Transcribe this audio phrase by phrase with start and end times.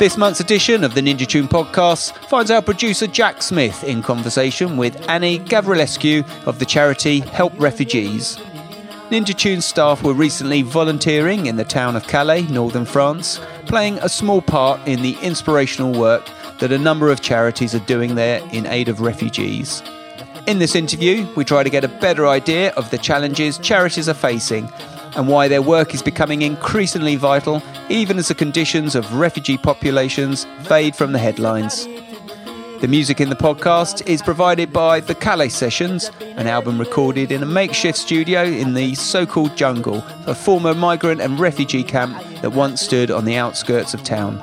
[0.00, 4.76] This month's edition of the Ninja Tune podcast finds our producer Jack Smith in conversation
[4.76, 8.38] with Annie Gavrilescu of the charity Help Refugees.
[9.10, 14.08] Ninja Tune staff were recently volunteering in the town of Calais, northern France, playing a
[14.08, 16.28] small part in the inspirational work
[16.60, 19.82] that a number of charities are doing there in aid of refugees.
[20.46, 24.14] In this interview, we try to get a better idea of the challenges charities are
[24.14, 24.68] facing
[25.16, 30.46] and why their work is becoming increasingly vital even as the conditions of refugee populations
[30.62, 31.86] fade from the headlines.
[32.80, 37.42] The music in the podcast is provided by the Calais Sessions, an album recorded in
[37.42, 42.52] a makeshift studio in the so called jungle, a former migrant and refugee camp that
[42.52, 44.42] once stood on the outskirts of town.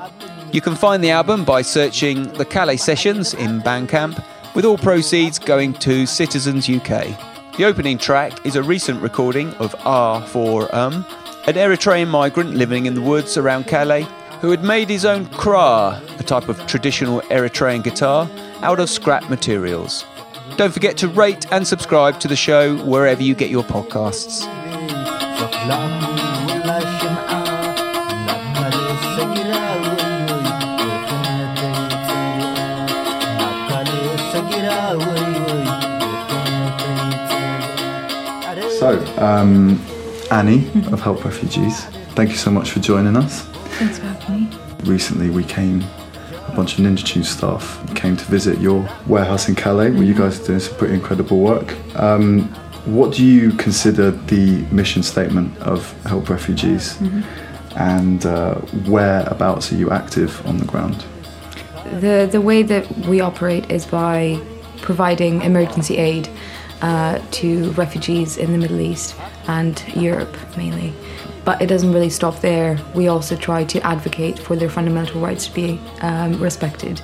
[0.50, 4.22] You can find the album by searching the Calais Sessions in Bandcamp,
[4.54, 7.56] with all proceeds going to Citizens UK.
[7.56, 11.04] The opening track is a recent recording of R for Um,
[11.46, 14.06] an Eritrean migrant living in the woods around Calais
[14.40, 18.28] who had made his own krar, a type of traditional Eritrean guitar,
[18.62, 20.04] out of scrap materials.
[20.56, 24.46] Don't forget to rate and subscribe to the show wherever you get your podcasts.
[38.88, 39.78] So, um,
[40.30, 43.42] Annie of Help Refugees, thank you so much for joining us.
[43.76, 44.58] Thanks for having me.
[44.84, 45.82] Recently, we came,
[46.46, 50.14] a bunch of Ninja Tune staff came to visit your warehouse in Calais, where you
[50.14, 51.76] guys are doing some pretty incredible work.
[51.96, 52.44] Um,
[52.86, 56.98] what do you consider the mission statement of Help Refugees,
[57.76, 58.54] and uh,
[58.86, 61.04] whereabouts are you active on the ground?
[62.00, 64.40] The the way that we operate is by
[64.80, 66.30] providing emergency aid
[66.82, 70.92] uh, to refugees in the Middle East and Europe mainly.
[71.44, 72.78] But it doesn't really stop there.
[72.94, 77.00] We also try to advocate for their fundamental rights to be um, respected,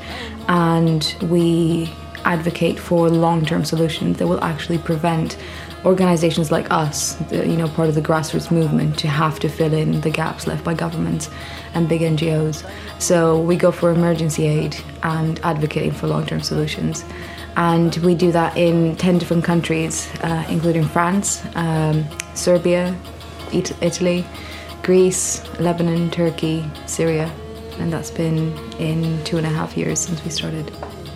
[0.49, 1.91] and we
[2.25, 5.37] advocate for long-term solutions that will actually prevent
[5.85, 9.73] organizations like us, the, you know, part of the grassroots movement, to have to fill
[9.75, 11.31] in the gaps left by governments
[11.75, 12.69] and big NGOs.
[13.01, 17.05] So we go for emergency aid and advocating for long-term solutions.
[17.57, 22.05] And we do that in 10 different countries, uh, including France, um,
[22.35, 22.95] Serbia,
[23.53, 24.25] It- Italy,
[24.83, 27.31] Greece, Lebanon, Turkey, Syria.
[27.79, 30.71] And that's been in two and a half years since we started.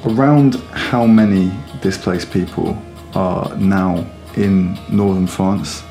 [0.05, 1.51] Around how many
[1.81, 2.77] displaced people
[3.15, 4.07] are now
[4.37, 5.83] in northern France?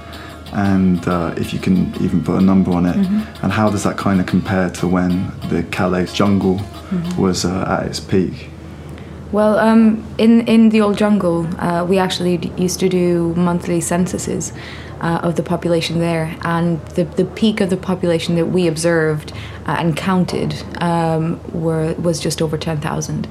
[0.53, 2.95] And uh, if you can even put a number on it,
[3.43, 6.61] and how does that kind of compare to when the Calais jungle
[7.17, 8.49] was uh, at its peak?
[9.31, 13.81] Well, um, in in the old jungle, uh, we actually d- used to do monthly
[13.81, 14.53] censuses
[15.01, 19.33] uh, of the population there, and the the peak of the population that we observed
[19.65, 23.27] uh, and counted um, were was just over ten thousand.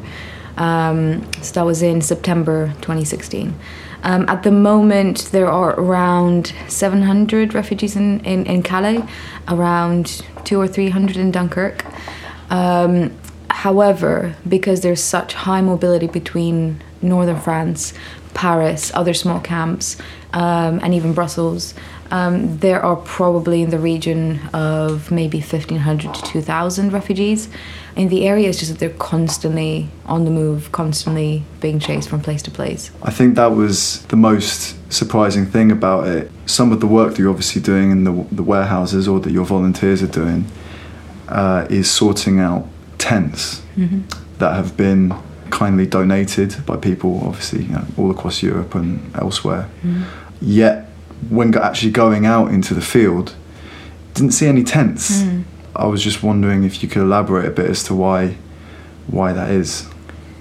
[0.58, 3.54] Um, so that was in September 2016.
[4.02, 9.04] Um, at the moment, there are around 700 refugees in, in, in Calais,
[9.48, 11.84] around two or 300 in Dunkirk.
[12.48, 13.10] Um,
[13.66, 17.92] However, because there's such high mobility between northern France,
[18.32, 19.96] Paris, other small camps,
[20.32, 21.74] um, and even Brussels,
[22.12, 27.48] um, there are probably in the region of maybe 1,500 to 2,000 refugees.
[27.96, 32.20] In the area, it's just that they're constantly on the move, constantly being chased from
[32.20, 32.92] place to place.
[33.02, 36.30] I think that was the most surprising thing about it.
[36.46, 39.44] Some of the work that you're obviously doing in the, the warehouses or that your
[39.44, 40.44] volunteers are doing
[41.26, 42.68] uh, is sorting out
[43.06, 44.00] tents mm-hmm.
[44.38, 45.14] that have been
[45.50, 49.68] kindly donated by people, obviously, you know, all across Europe and elsewhere.
[49.82, 50.02] Mm-hmm.
[50.40, 50.88] Yet,
[51.30, 53.34] when actually going out into the field,
[54.14, 55.22] didn't see any tents.
[55.22, 55.44] Mm.
[55.76, 58.36] I was just wondering if you could elaborate a bit as to why
[59.06, 59.88] why that is.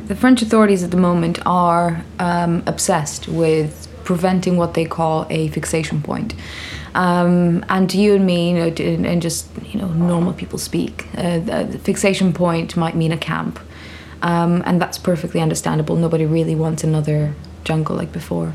[0.08, 5.50] The French authorities at the moment are um, obsessed with preventing what they call a
[5.50, 6.34] fixation point.
[6.96, 10.58] Um, and to you and me, you know, to- and just you know, normal people
[10.58, 11.08] speak.
[11.18, 13.59] Uh, the fixation point might mean a camp,
[14.22, 15.96] um, and that's perfectly understandable.
[15.97, 17.34] Nobody really wants another
[17.66, 18.53] jungle like before.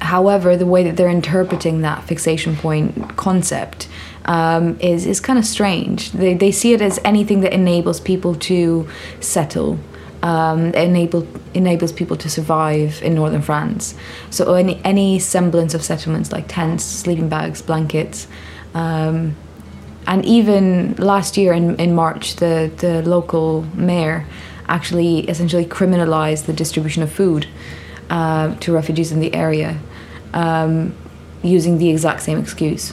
[0.00, 3.88] However, the way that they're interpreting that fixation point concept
[4.24, 6.10] um, is is kind of strange.
[6.10, 8.88] They they see it as anything that enables people to
[9.20, 9.78] settle,
[10.22, 13.94] um, enable enables people to survive in northern France.
[14.30, 18.26] So any any semblance of settlements like tents, sleeping bags, blankets.
[18.74, 19.36] Um,
[20.06, 24.26] and even last year in, in March, the, the local mayor
[24.68, 27.46] actually essentially criminalized the distribution of food
[28.10, 29.78] uh, to refugees in the area
[30.34, 30.94] um,
[31.42, 32.92] using the exact same excuse.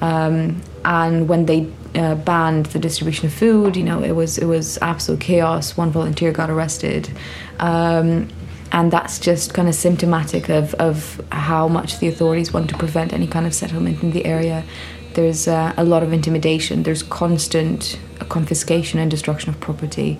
[0.00, 4.46] Um, and when they uh, banned the distribution of food, you know, it was it
[4.46, 5.76] was absolute chaos.
[5.76, 7.10] One volunteer got arrested.
[7.58, 8.28] Um,
[8.72, 13.12] and that's just kind of symptomatic of, of how much the authorities want to prevent
[13.12, 14.64] any kind of settlement in the area.
[15.12, 16.84] There's uh, a lot of intimidation.
[16.84, 17.98] There's constant
[18.30, 20.18] confiscation and destruction of property.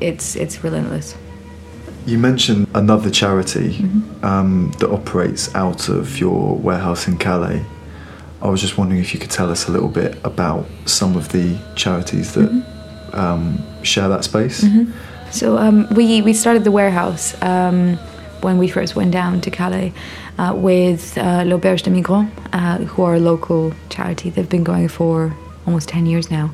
[0.00, 1.16] It's it's relentless.
[2.04, 4.24] You mentioned another charity mm-hmm.
[4.24, 7.64] um, that operates out of your warehouse in Calais.
[8.42, 11.28] I was just wondering if you could tell us a little bit about some of
[11.28, 13.18] the charities that mm-hmm.
[13.18, 14.64] um, share that space.
[14.64, 14.90] Mm-hmm.
[15.30, 17.96] So um, we we started the warehouse um,
[18.40, 19.92] when we first went down to Calais
[20.38, 24.28] uh, with uh, l'Auberge des Migrants, uh, who are a local charity.
[24.30, 25.32] They've been going for
[25.64, 26.50] almost ten years now,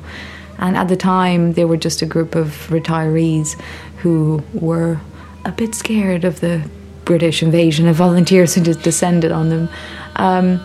[0.59, 3.59] and at the time they were just a group of retirees
[3.97, 5.01] who were
[5.43, 6.61] a bit scared of the
[7.03, 9.67] British invasion of volunteers who just descended on them.
[10.15, 10.61] Um,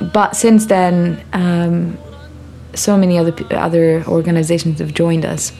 [0.00, 1.98] but since then, um,
[2.74, 5.52] so many other other organizations have joined us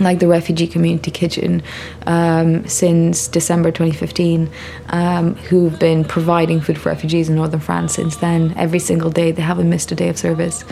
[0.00, 1.62] like the Refugee Community Kitchen
[2.06, 4.50] um, since December 2015,
[4.88, 8.54] um, who've been providing food for refugees in northern France since then.
[8.56, 10.64] Every single day, they haven't missed a day of service.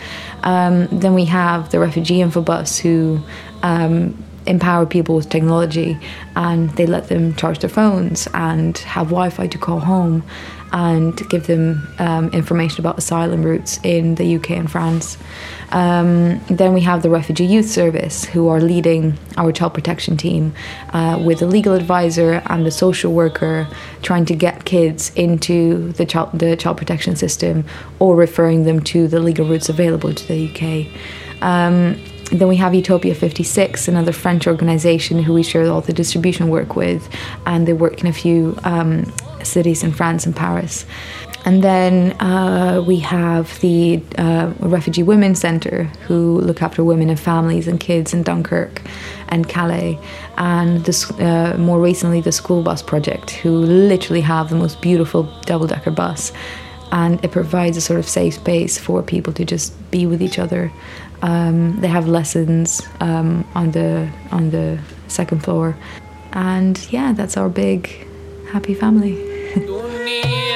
[0.43, 3.21] Um, then we have the Refugee Info Bus, who
[3.61, 4.17] um,
[4.49, 5.97] empower people with technology
[6.35, 10.23] and they let them charge their phones and have Wi Fi to call home
[10.71, 15.17] and give them um, information about asylum routes in the UK and France.
[15.71, 20.53] Um, then we have the Refugee Youth Service, who are leading our child protection team
[20.93, 23.67] uh, with a legal advisor and a social worker,
[24.01, 27.65] trying to get kids into the child, the child protection system
[27.99, 31.41] or referring them to the legal routes available to the UK.
[31.41, 31.99] Um,
[32.31, 36.75] then we have Utopia 56, another French organization who we share all the distribution work
[36.75, 37.09] with,
[37.45, 39.11] and they work in a few um,
[39.43, 40.85] cities in France and Paris.
[41.45, 47.19] And then uh, we have the uh, Refugee Women's Centre, who look after women and
[47.19, 48.81] families and kids in Dunkirk
[49.29, 49.97] and Calais.
[50.37, 55.23] And this, uh, more recently, the School Bus Project, who literally have the most beautiful
[55.41, 56.33] double decker bus.
[56.91, 60.39] And it provides a sort of safe space for people to just be with each
[60.39, 60.71] other.
[61.21, 65.75] Um, they have lessons um, on the on the second floor,
[66.31, 68.07] and yeah, that's our big
[68.51, 69.15] happy family.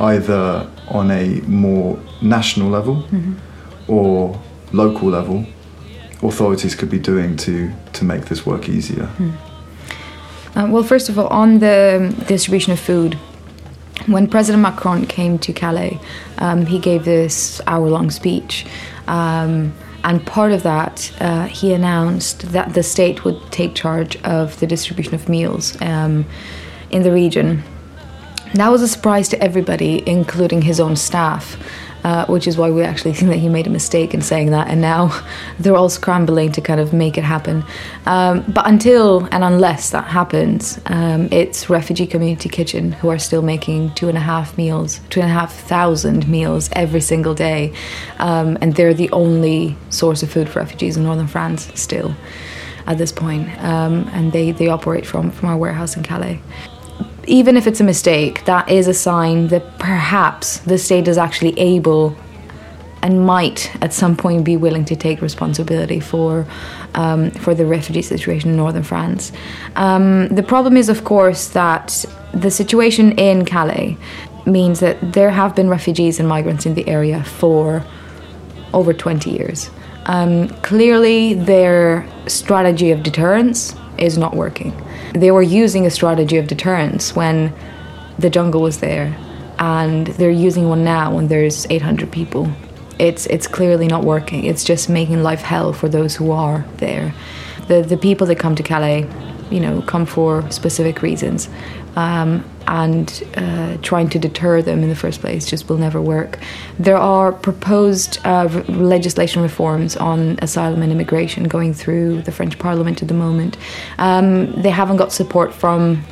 [0.00, 3.34] either on a more national level mm-hmm.
[3.90, 4.40] or
[4.72, 5.44] local level,
[6.22, 9.08] authorities could be doing to, to make this work easier?
[9.18, 9.32] Mm.
[10.56, 13.14] Uh, well, first of all, on the distribution of food,
[14.06, 16.00] when President Macron came to Calais,
[16.38, 18.66] um, he gave this hour long speech.
[19.06, 19.72] Um,
[20.04, 24.66] and part of that, uh, he announced that the state would take charge of the
[24.66, 26.24] distribution of meals um,
[26.90, 27.62] in the region.
[28.54, 31.58] That was a surprise to everybody, including his own staff,
[32.02, 34.68] uh, which is why we actually think that he made a mistake in saying that,
[34.68, 35.22] and now
[35.58, 37.62] they're all scrambling to kind of make it happen.
[38.06, 43.42] Um, but until and unless that happens, um, it's Refugee Community Kitchen who are still
[43.42, 47.74] making two and a half meals, two and a half thousand meals every single day,
[48.18, 52.14] um, and they're the only source of food for refugees in northern France still
[52.86, 56.40] at this point, um, and they, they operate from, from our warehouse in Calais
[57.28, 61.58] even if it's a mistake, that is a sign that perhaps the state is actually
[61.58, 62.16] able
[63.02, 66.46] and might at some point be willing to take responsibility for
[66.94, 69.30] um, for the refugee situation in northern France.
[69.76, 73.96] Um, the problem is, of course, that the situation in Calais
[74.46, 77.84] means that there have been refugees and migrants in the area for
[78.72, 79.70] over 20 years.
[80.06, 84.72] Um, clearly, their strategy of deterrence is not working.
[85.14, 87.52] They were using a strategy of deterrence when
[88.18, 89.16] the jungle was there,
[89.58, 92.48] and they're using one now when there's 800 people
[92.98, 94.44] It's it's clearly not working.
[94.44, 97.14] It's just making life hell for those who are there.
[97.68, 99.06] The the people that come to Calais,
[99.50, 101.48] you know, come for specific reasons.
[101.98, 106.38] Um, and uh, trying to deter them in the first place just will never work.
[106.78, 112.56] There are proposed uh, re- legislation reforms on asylum and immigration going through the French
[112.58, 113.56] Parliament at the moment.
[113.98, 116.04] Um, they haven't got support from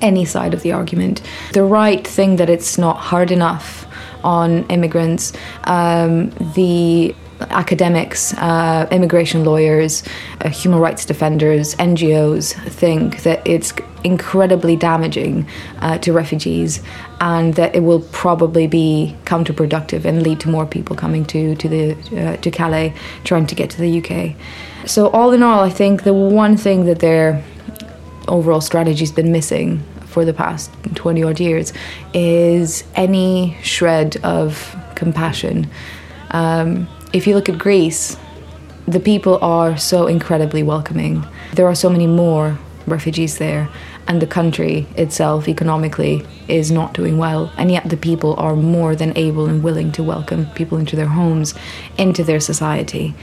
[0.00, 1.22] any side of the argument.
[1.52, 3.86] The right thing that it's not hard enough
[4.22, 5.32] on immigrants,
[5.64, 7.14] um, the
[7.50, 10.02] academics, uh, immigration lawyers,
[10.40, 13.72] uh, human rights defenders, NGOs think that it's
[14.04, 15.46] incredibly damaging
[15.80, 16.82] uh, to refugees
[17.20, 21.68] and that it will probably be counterproductive and lead to more people coming to to
[21.68, 22.92] the uh, to Calais
[23.24, 24.34] trying to get to the UK.
[24.86, 27.42] So all in all, I think the one thing that their
[28.28, 31.72] overall strategy has been missing for the past 20 odd years
[32.12, 35.68] is any shred of compassion.
[36.30, 38.16] Um, if you look at Greece,
[38.86, 41.24] the people are so incredibly welcoming.
[41.54, 43.68] There are so many more refugees there,
[44.08, 47.52] and the country itself, economically, is not doing well.
[47.56, 51.06] And yet, the people are more than able and willing to welcome people into their
[51.06, 51.54] homes,
[51.98, 53.14] into their society.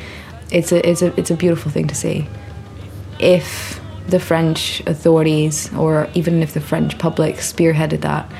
[0.52, 2.28] It's a, it's a, it's a beautiful thing to see.
[3.20, 8.32] If the French authorities, or even if the French public spearheaded that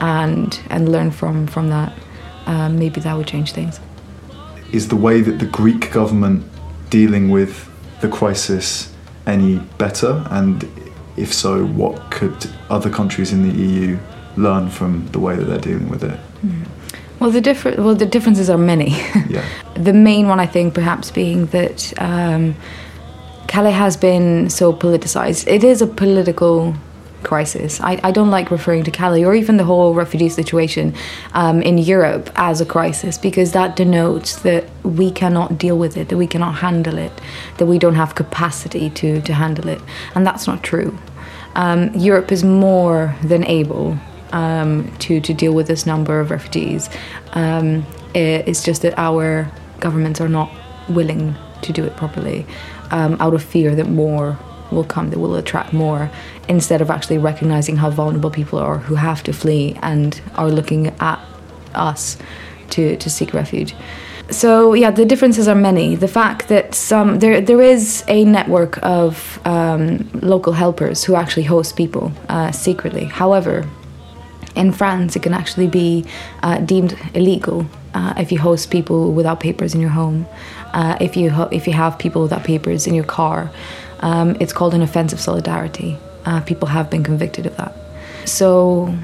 [0.00, 1.92] and, and learned from, from that,
[2.46, 3.80] um, maybe that would change things
[4.72, 6.44] is the way that the Greek government
[6.90, 7.68] dealing with
[8.00, 8.92] the crisis
[9.26, 10.24] any better?
[10.30, 10.68] And
[11.16, 13.98] if so, what could other countries in the EU
[14.36, 16.18] learn from the way that they're dealing with it?
[16.44, 16.66] Mm.
[17.20, 18.90] Well, the differ- well, the differences are many.
[19.28, 19.44] yeah.
[19.74, 22.54] The main one, I think, perhaps being that um,
[23.48, 25.48] Calais has been so politicized.
[25.48, 26.74] It is a political
[27.22, 27.80] crisis.
[27.80, 30.94] I, I don't like referring to Calais or even the whole refugee situation
[31.32, 36.08] um, in Europe as a crisis because that denotes that we cannot deal with it,
[36.08, 37.12] that we cannot handle it,
[37.58, 39.80] that we don't have capacity to, to handle it.
[40.14, 40.98] And that's not true.
[41.54, 43.98] Um, Europe is more than able
[44.32, 46.88] um, to, to deal with this number of refugees.
[47.32, 47.84] Um,
[48.14, 50.50] it, it's just that our governments are not
[50.88, 52.46] willing to do it properly
[52.90, 54.38] um, out of fear that more
[54.70, 56.10] will come they will attract more
[56.48, 60.88] instead of actually recognizing how vulnerable people are who have to flee and are looking
[61.00, 61.18] at
[61.74, 62.16] us
[62.70, 63.74] to, to seek refuge.
[64.30, 65.96] So yeah, the differences are many.
[65.96, 71.44] The fact that some there there is a network of um, local helpers who actually
[71.44, 73.06] host people uh, secretly.
[73.06, 73.66] However,
[74.54, 76.04] in France, it can actually be
[76.42, 80.26] uh, deemed illegal uh, if you host people without papers in your home,
[80.74, 83.50] uh, if you ho- if you have people without papers in your car.
[84.00, 85.98] Um, it's called an offense of solidarity.
[86.24, 87.74] Uh, people have been convicted of that.
[88.24, 88.94] So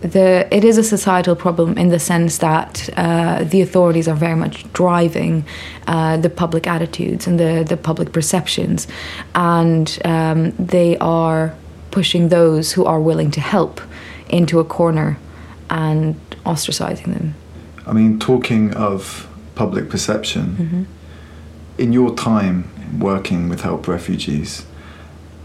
[0.00, 4.34] the, it is a societal problem in the sense that uh, the authorities are very
[4.34, 5.44] much driving
[5.86, 8.88] uh, the public attitudes and the, the public perceptions,
[9.34, 11.54] and um, they are
[11.90, 13.80] pushing those who are willing to help
[14.28, 15.18] into a corner
[15.70, 17.34] and ostracizing them.
[17.86, 20.82] I mean, talking of public perception, mm-hmm.
[21.78, 24.66] in your time working with Help Refugees,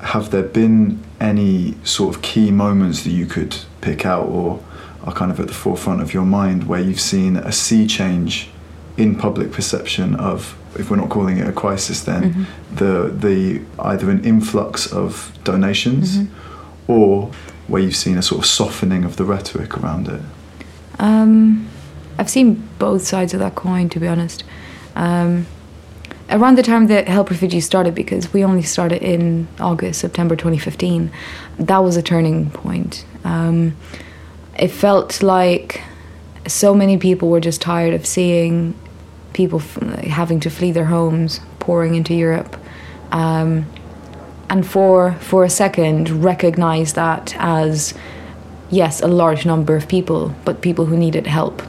[0.02, 4.64] have there been any sort of key moments that you could pick out or
[5.04, 8.50] are kind of at the forefront of your mind where you've seen a sea change
[8.98, 12.76] in public perception of if we're not calling it a crisis then mm-hmm.
[12.76, 16.92] the the either an influx of donations mm-hmm.
[16.92, 17.32] or
[17.68, 20.22] where you've seen a sort of softening of the rhetoric around it
[21.00, 21.68] um,
[22.18, 24.44] I've seen both sides of that coin to be honest
[24.96, 25.46] um,
[26.30, 31.12] around the time that Help Refugees started, because we only started in August, September 2015,
[31.60, 33.06] that was a turning point.
[33.24, 33.76] Um,
[34.58, 35.82] it felt like
[36.48, 38.74] so many people were just tired of seeing
[39.34, 42.58] people f- having to flee their homes, pouring into Europe.
[43.12, 43.66] Um,
[44.50, 47.94] and for for a second, recognize that as
[48.70, 51.62] yes, a large number of people, but people who needed help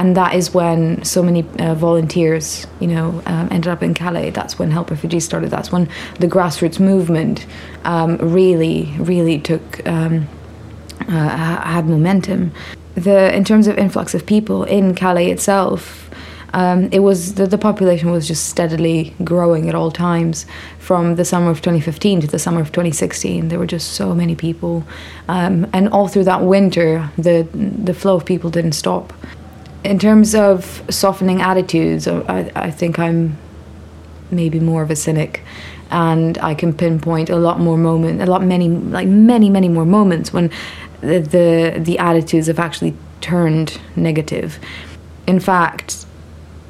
[0.00, 4.30] and that is when so many uh, volunteers, you know, um, ended up in Calais.
[4.30, 5.50] That's when Help Refugees started.
[5.50, 7.44] That's when the grassroots movement
[7.84, 10.26] um, really, really took um,
[11.02, 12.50] uh, had momentum.
[12.94, 16.06] The in terms of influx of people in Calais itself.
[16.52, 20.46] Um, it was the, the population was just steadily growing at all times
[20.80, 24.34] from the summer of 2015 to the summer of 2016 there were just so many
[24.34, 24.82] people
[25.28, 29.12] um, and all through that winter the the flow of people didn't stop
[29.84, 33.38] in terms of softening attitudes, I, I think I'm
[34.30, 35.42] maybe more of a cynic
[35.90, 39.84] and I can pinpoint a lot more moments, a lot many like many many more
[39.84, 40.50] moments when
[41.00, 44.58] the the, the attitudes have actually turned negative.
[45.26, 46.06] in fact,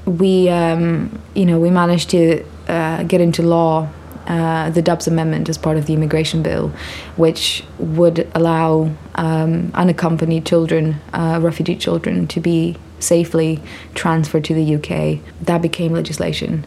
[0.07, 3.89] we um, you know we managed to uh, get into law
[4.27, 6.69] uh, the Dubs Amendment as part of the immigration bill,
[7.17, 13.61] which would allow um, unaccompanied children, uh, refugee children, to be safely
[13.95, 15.21] transferred to the UK.
[15.43, 16.65] That became legislation.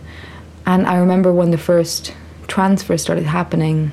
[0.66, 2.14] And I remember when the first
[2.48, 3.92] transfer started happening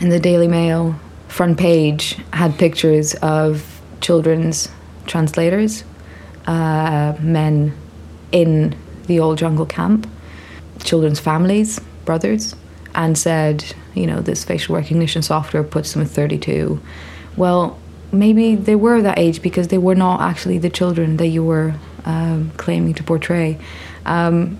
[0.00, 0.98] in the Daily Mail
[1.28, 4.68] front page had pictures of children's
[5.06, 5.84] translators,
[6.46, 7.76] uh, men
[8.32, 10.08] in the old jungle camp,
[10.82, 12.54] children's families, brothers,
[12.94, 16.80] and said, you know, this facial recognition software puts them at 32.
[17.36, 17.78] Well,
[18.12, 21.74] maybe they were that age because they were not actually the children that you were
[22.04, 23.58] um, claiming to portray.
[24.04, 24.58] Um,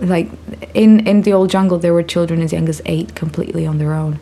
[0.00, 0.28] like
[0.74, 3.92] in in the old jungle, there were children as young as eight, completely on their
[3.92, 4.18] own.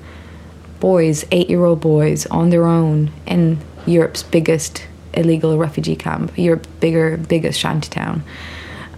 [0.81, 7.59] Boys, eight-year-old boys, on their own in Europe's biggest illegal refugee camp, Europe's bigger, biggest
[7.59, 8.23] shantytown.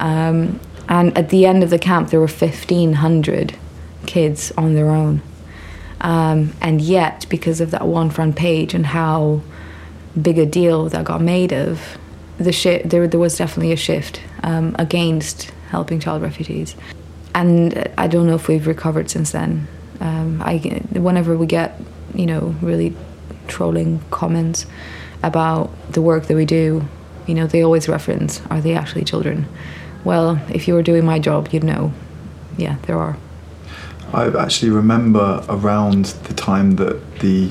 [0.01, 3.57] Um, and at the end of the camp, there were fifteen hundred
[4.07, 5.23] kids on their own.
[6.01, 9.43] Um, and yet, because of that one front page and how
[10.21, 11.99] big a deal that got made of,
[12.39, 16.75] the shi- there, there was definitely a shift um, against helping child refugees.
[17.35, 19.69] And I don't know if we've recovered since then.
[20.01, 20.59] Um, I,
[20.93, 21.81] whenever we get,
[22.15, 22.95] you know, really
[23.49, 24.67] trolling comments
[25.23, 26.87] about the work that we do,
[27.27, 29.47] you know, they always reference, are they actually children?
[30.05, 31.93] Well, if you were doing my job, you'd know.
[32.59, 33.17] Yeah, there are.
[34.13, 37.51] I actually remember around the time that the,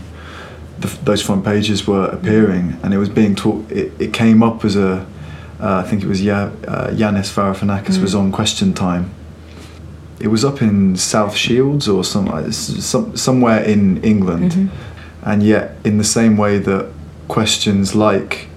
[0.81, 3.69] the those front pages were appearing, and it was being taught.
[3.71, 5.05] It, it came up as a,
[5.59, 8.01] uh, I think it was ya, uh, Yanis Varoufakis mm.
[8.01, 9.11] was on Question Time.
[10.19, 15.29] It was up in South Shields or some, uh, some somewhere in England, mm-hmm.
[15.29, 16.91] and yet in the same way that
[17.27, 18.47] questions like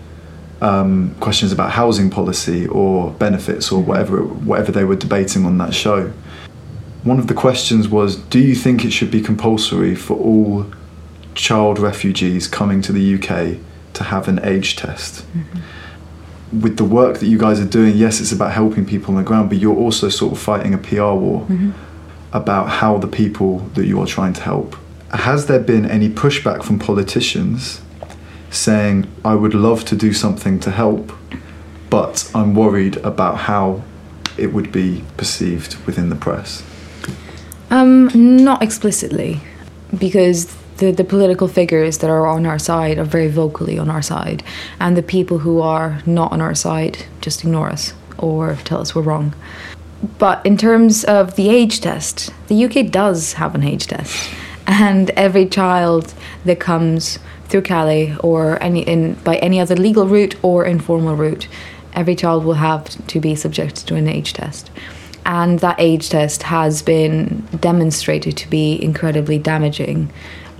[0.60, 5.74] um, questions about housing policy or benefits or whatever whatever they were debating on that
[5.74, 6.12] show
[7.04, 10.66] one of the questions was Do you think it should be compulsory for all
[11.34, 13.58] child refugees coming to the UK
[13.94, 15.24] to have an age test?
[15.32, 16.60] Mm-hmm.
[16.60, 19.26] With the work that you guys are doing, yes, it's about helping people on the
[19.26, 21.72] ground, but you're also sort of fighting a PR war mm-hmm.
[22.32, 24.76] about how the people that you are trying to help.
[25.12, 27.80] Has there been any pushback from politicians
[28.50, 31.12] saying, I would love to do something to help,
[31.90, 33.82] but I'm worried about how
[34.36, 36.62] it would be perceived within the press?
[37.70, 38.10] Um,
[38.44, 39.40] not explicitly,
[39.96, 44.02] because the, the political figures that are on our side are very vocally on our
[44.02, 44.42] side,
[44.80, 48.94] and the people who are not on our side just ignore us or tell us
[48.94, 49.34] we're wrong.
[50.18, 54.30] But in terms of the age test, the UK does have an age test,
[54.66, 56.12] and every child
[56.44, 57.18] that comes
[57.48, 61.48] through Calais or any in by any other legal route or informal route,
[61.94, 64.70] every child will have to be subjected to an age test.
[65.26, 70.10] And that age test has been demonstrated to be incredibly damaging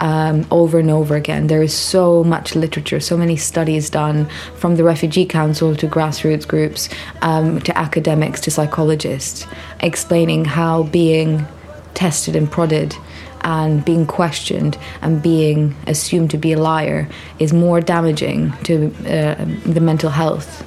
[0.01, 1.47] um, over and over again.
[1.47, 4.27] There is so much literature, so many studies done
[4.57, 6.89] from the Refugee Council to grassroots groups
[7.23, 9.47] um, to academics to psychologists
[9.81, 11.47] explaining how being
[11.95, 12.95] tested and prodded
[13.43, 19.45] and being questioned and being assumed to be a liar is more damaging to uh,
[19.71, 20.67] the mental health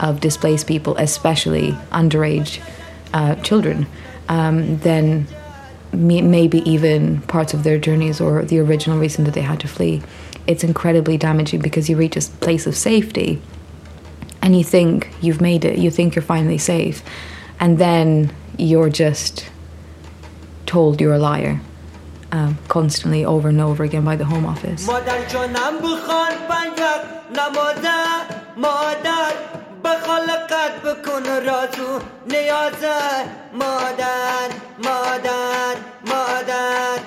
[0.00, 2.60] of displaced people, especially underage
[3.12, 3.86] uh, children,
[4.28, 5.26] um, then
[5.94, 10.02] maybe even parts of their journeys or the original reason that they had to flee.
[10.46, 13.40] It's incredibly damaging because you reach a place of safety
[14.42, 17.02] and you think you've made it, you think you're finally safe,
[17.60, 19.48] and then you're just
[20.66, 21.60] told you're a liar.
[22.32, 24.88] Um, constantly over and over again by the Home Office.
[29.88, 32.96] خلقت بکن رازو نیازه
[33.52, 36.98] مادر مادر مادر.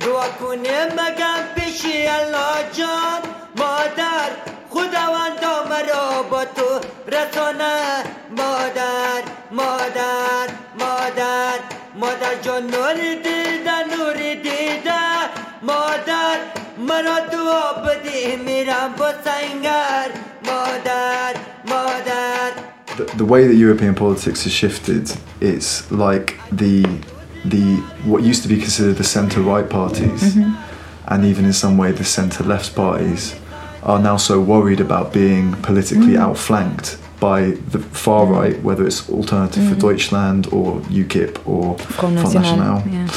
[0.00, 3.22] دعا کنه مگم پیشی الله جان.
[3.56, 4.30] مادر
[4.70, 8.04] خداوند مرا با تو رسانه.
[8.30, 11.58] مادر مادر مادر.
[11.94, 15.02] مادر جان نور دیده نور دیده.
[15.62, 16.36] مادر
[16.81, 20.09] مرا دعا بده میرم با سنگر
[20.45, 21.35] مادر
[21.69, 22.51] مادر
[22.97, 26.83] the, the way that European politics has shifted, it's like the
[27.45, 30.55] the what used to be considered the centre right parties, mm-hmm.
[31.07, 33.39] and even in some way the centre left parties,
[33.83, 36.29] are now so worried about being politically mm-hmm.
[36.29, 38.33] outflanked by the far mm-hmm.
[38.33, 39.79] right, whether it's Alternative for mm-hmm.
[39.79, 43.07] Deutschland or UKIP or Front National, yeah.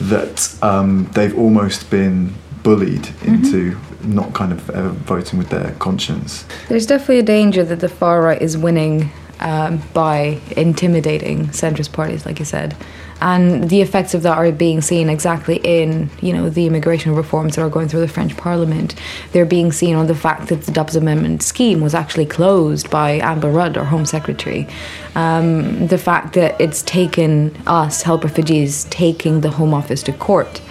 [0.00, 3.35] that um, they've almost been bullied mm-hmm.
[3.35, 6.45] into not kind of ever voting with their conscience.
[6.69, 12.25] There's definitely a danger that the far right is winning um, by intimidating centrist parties,
[12.25, 12.75] like you said.
[13.21, 17.55] And the effects of that are being seen exactly in, you know, the immigration reforms
[17.55, 18.95] that are going through the French Parliament.
[19.31, 23.19] They're being seen on the fact that the Dubs Amendment scheme was actually closed by
[23.19, 24.67] Amber Rudd, our Home Secretary.
[25.15, 30.61] Um, the fact that it's taken us, help refugees, taking the Home Office to court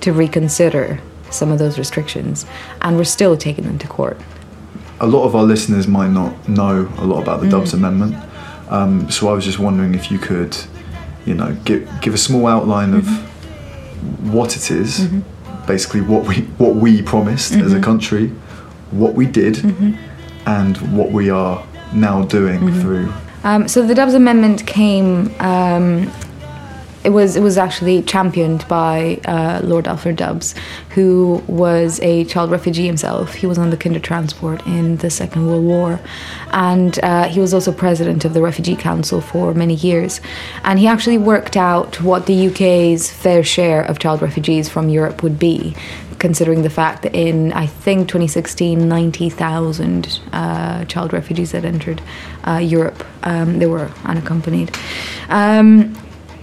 [0.00, 1.00] to reconsider
[1.34, 2.46] some of those restrictions,
[2.80, 4.18] and we're still taking them to court.
[5.00, 7.50] A lot of our listeners might not know a lot about the mm.
[7.50, 8.16] Dubs Amendment,
[8.72, 10.56] um, so I was just wondering if you could,
[11.26, 14.32] you know, give give a small outline of mm-hmm.
[14.32, 15.66] what it is, mm-hmm.
[15.66, 17.66] basically what we what we promised mm-hmm.
[17.66, 17.84] as a mm-hmm.
[17.84, 18.28] country,
[18.90, 19.92] what we did, mm-hmm.
[20.48, 22.80] and what we are now doing mm-hmm.
[22.80, 23.12] through.
[23.44, 26.10] Um, so the Dubs Amendment came um,
[27.04, 30.54] it was it was actually championed by uh, Lord Alfred Dubs,
[30.90, 33.34] who was a child refugee himself.
[33.34, 36.00] He was on the Kindertransport in the Second World War,
[36.52, 40.20] and uh, he was also president of the Refugee Council for many years.
[40.64, 45.22] And he actually worked out what the UK's fair share of child refugees from Europe
[45.22, 45.74] would be,
[46.20, 52.00] considering the fact that in I think 2016, 90,000 uh, child refugees had entered
[52.44, 53.04] uh, Europe.
[53.24, 54.76] Um, they were unaccompanied.
[55.28, 55.96] Um,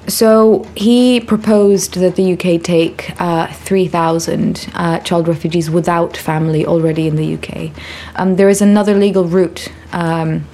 [0.10, 7.08] so he proposed that the UK take uh, 3,000 uh, child refugees without family already
[7.08, 7.72] in the UK.
[8.16, 9.72] Um, there is another legal route.
[9.94, 10.46] Um,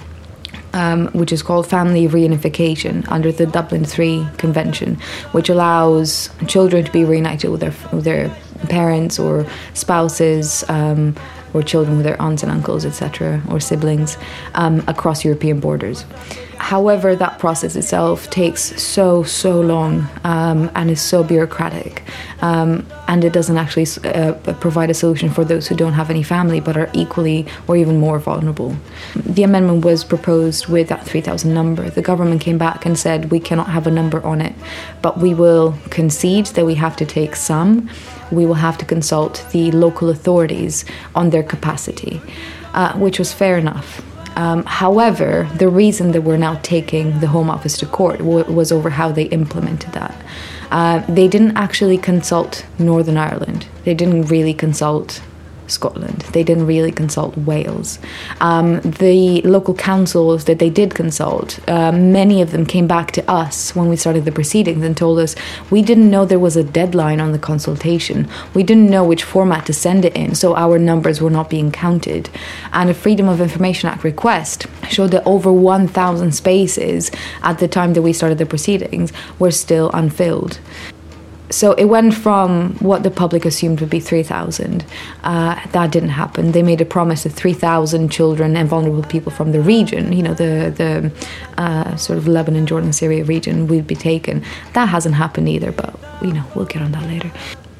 [0.72, 4.96] um, which is called family reunification under the Dublin III Convention,
[5.32, 8.28] which allows children to be reunited with their, with their
[8.68, 11.14] parents or spouses um,
[11.56, 14.18] or children with their aunts and uncles, etc., or siblings
[14.54, 16.04] um, across European borders.
[16.58, 22.02] However, that process itself takes so, so long um, and is so bureaucratic.
[22.40, 26.22] Um, and it doesn't actually uh, provide a solution for those who don't have any
[26.22, 28.74] family but are equally or even more vulnerable.
[29.14, 31.90] The amendment was proposed with that 3,000 number.
[31.90, 34.54] The government came back and said, we cannot have a number on it,
[35.02, 37.90] but we will concede that we have to take some.
[38.30, 40.84] We will have to consult the local authorities
[41.14, 42.20] on their capacity,
[42.74, 44.02] uh, which was fair enough.
[44.36, 48.70] Um, however, the reason that we're now taking the Home Office to court w- was
[48.70, 50.14] over how they implemented that.
[50.70, 53.66] Uh, they didn't actually consult Northern Ireland.
[53.84, 55.22] They didn't really consult
[55.68, 56.20] Scotland.
[56.32, 57.98] They didn't really consult Wales.
[58.40, 63.30] Um, the local councils that they did consult, uh, many of them came back to
[63.30, 65.34] us when we started the proceedings and told us
[65.70, 68.28] we didn't know there was a deadline on the consultation.
[68.54, 71.72] We didn't know which format to send it in, so our numbers were not being
[71.72, 72.30] counted.
[72.72, 77.10] And a Freedom of Information Act request showed that over 1,000 spaces
[77.42, 80.60] at the time that we started the proceedings were still unfilled
[81.50, 84.84] so it went from what the public assumed would be 3,000.
[85.22, 86.52] Uh, that didn't happen.
[86.52, 90.34] They made a promise of 3,000 children and vulnerable people from the region, you know,
[90.34, 94.44] the, the uh, sort of Lebanon, Jordan, Syria region would be taken.
[94.72, 97.30] That hasn't happened either, but, you know, we'll get on that later.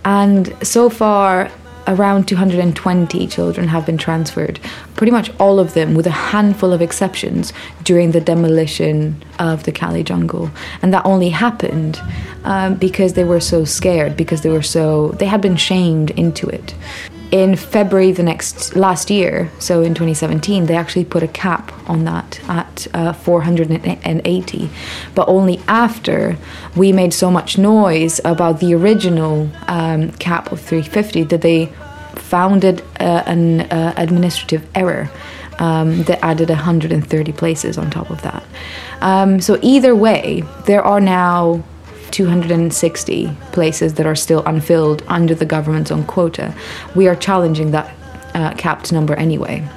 [0.05, 1.51] And so far,
[1.87, 4.59] around 220 children have been transferred,
[4.95, 7.53] pretty much all of them, with a handful of exceptions,
[7.85, 10.51] during the demolition of the Calais jungle.
[10.83, 12.01] And that only happened
[12.45, 16.49] um, because they were so scared, because they were so, they had been shamed into
[16.49, 16.75] it.
[17.33, 22.05] In February the next last year, so in 2017, they actually put a cap on
[22.05, 24.71] that at uh, 480,
[25.15, 26.37] but only after
[26.77, 31.67] we made so much noise about the original um, cap of 350 that they
[32.15, 35.11] founded uh, an uh, administrative error
[35.59, 38.45] um, that added 130 places on top of that.
[39.01, 41.65] Um, so either way, there are now
[42.11, 46.55] 260 places that are still unfilled under the government's own quota.
[46.95, 47.95] We are challenging that
[48.35, 49.69] uh, capped number anyway.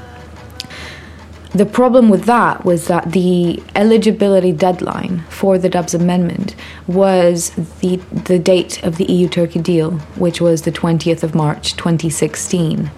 [1.54, 7.50] The problem with that was that the eligibility deadline for the Dubs Amendment was
[7.82, 12.92] the, the date of the EU Turkey deal, which was the 20th of March 2016.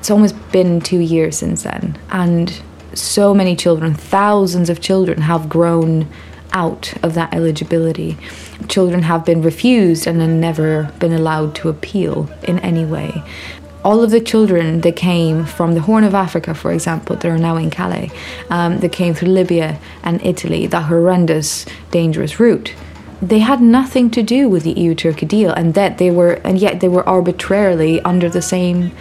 [0.00, 2.60] It's almost been two years since then, and
[2.94, 6.08] so many children, thousands of children, have grown
[6.52, 8.16] out of that eligibility.
[8.68, 13.22] Children have been refused and have never been allowed to appeal in any way.
[13.84, 17.38] All of the children that came from the Horn of Africa, for example, that are
[17.38, 18.10] now in Calais,
[18.50, 22.74] um, that came through Libya and Italy, that horrendous, dangerous route,
[23.20, 26.80] they had nothing to do with the EU-Turkey deal, and that they were, and yet
[26.80, 28.92] they were arbitrarily under the same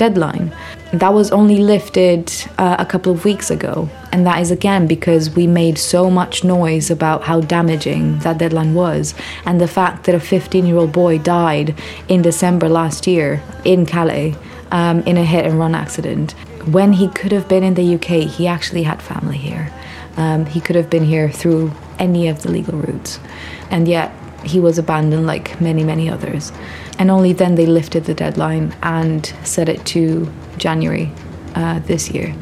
[0.00, 0.50] deadline.
[0.94, 5.36] That was only lifted uh, a couple of weeks ago, and that is again because
[5.38, 10.14] we made so much noise about how damaging that deadline was, and the fact that
[10.14, 11.74] a 15 year old boy died
[12.08, 14.34] in December last year in Calais
[14.72, 16.32] um, in a hit and run accident.
[16.78, 19.70] When he could have been in the UK, he actually had family here.
[20.16, 23.20] Um, he could have been here through any of the legal routes,
[23.70, 24.10] and yet
[24.44, 26.52] he was abandoned like many, many others.
[26.98, 31.10] And only then they lifted the deadline and set it to January
[31.54, 32.34] uh, this year.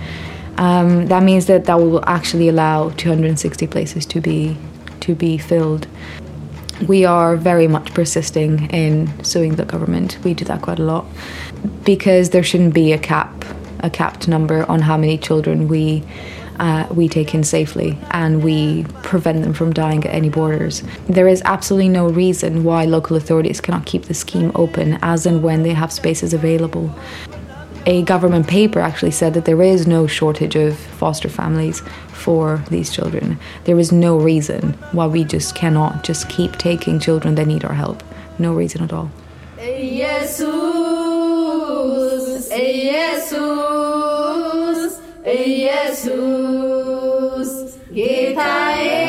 [0.57, 4.57] Um, that means that that will actually allow 260 places to be
[5.01, 5.87] to be filled.
[6.87, 10.19] We are very much persisting in suing the government.
[10.25, 11.07] We do that quite a lot
[11.85, 13.45] because there shouldn't be a cap,
[13.81, 16.03] a capped number on how many children we
[16.59, 20.83] uh, we take in safely and we prevent them from dying at any borders.
[21.09, 25.43] There is absolutely no reason why local authorities cannot keep the scheme open as and
[25.43, 26.95] when they have spaces available
[27.89, 32.91] a government paper actually said that there is no shortage of foster families for these
[32.91, 33.39] children.
[33.65, 37.73] There is no reason why we just cannot just keep taking children that need our
[37.73, 38.03] help.
[38.39, 39.11] No reason at all.
[39.57, 40.39] Jesus,
[42.51, 43.31] Jesus,
[45.65, 46.48] Jesus,
[47.99, 49.08] ጌታዬ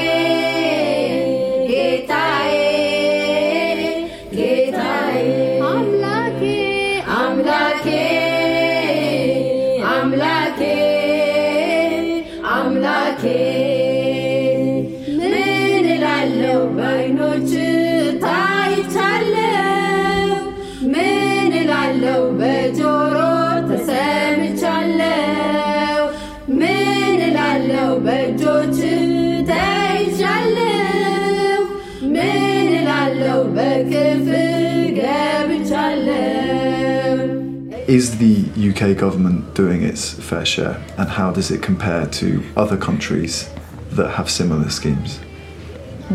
[37.89, 42.77] Is the UK government doing its fair share, and how does it compare to other
[42.77, 43.49] countries
[43.93, 45.19] that have similar schemes?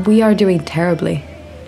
[0.06, 1.24] We are doing terribly,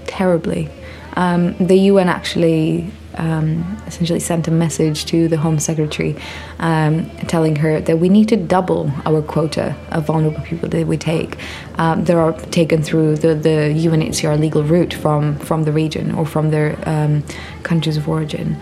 [0.07, 0.69] terribly.
[1.14, 6.14] Um, the UN actually um, essentially sent a message to the Home Secretary
[6.61, 10.97] um, telling her that we need to double our quota of vulnerable people that we
[10.99, 11.37] take
[11.79, 16.27] um, that are taken through the, the UNHCR legal route from, from the region or
[16.27, 17.25] from their um,
[17.64, 18.57] countries of origin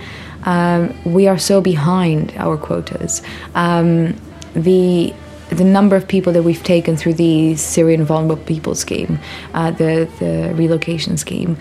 [0.44, 3.22] um, we are so behind our quotas.
[3.54, 4.16] Um,
[4.54, 5.12] the
[5.50, 9.18] the number of people that we've taken through the Syrian vulnerable people scheme,
[9.52, 11.56] uh, the the relocation scheme,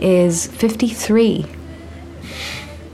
[0.00, 1.46] is 53.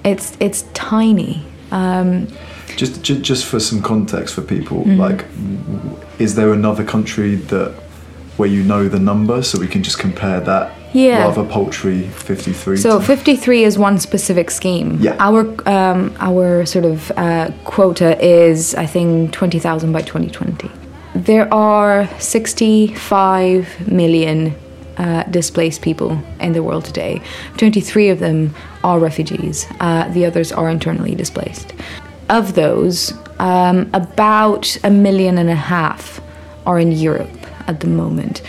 [0.04, 1.44] It's it's tiny.
[1.70, 2.28] Um,
[2.76, 5.00] just, just just for some context for people, mm-hmm.
[5.00, 5.24] like,
[6.18, 7.72] is there another country that
[8.36, 11.24] where you know the number so we can just compare that yeah.
[11.24, 14.98] rather paltry 53 so 53 is one specific scheme.
[15.00, 15.16] Yeah.
[15.18, 20.70] our um, our sort of uh, quota is i think 20000 by 2020
[21.14, 24.54] there are 65 million
[24.96, 27.20] uh, displaced people in the world today.
[27.56, 29.66] 23 of them are refugees.
[29.80, 31.72] Uh, the others are internally displaced.
[32.28, 36.20] Of those um, about a million and a half
[36.66, 37.28] are in europe
[37.68, 38.42] at the moment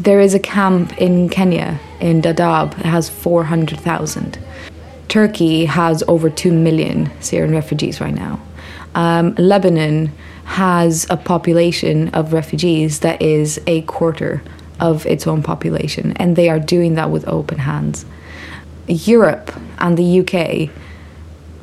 [0.00, 4.38] there is a camp in Kenya, in Dadaab, that has 400,000.
[5.08, 8.40] Turkey has over 2 million Syrian refugees right now.
[8.94, 10.10] Um, Lebanon
[10.44, 14.42] has a population of refugees that is a quarter
[14.80, 18.06] of its own population, and they are doing that with open hands.
[18.88, 20.74] Europe and the UK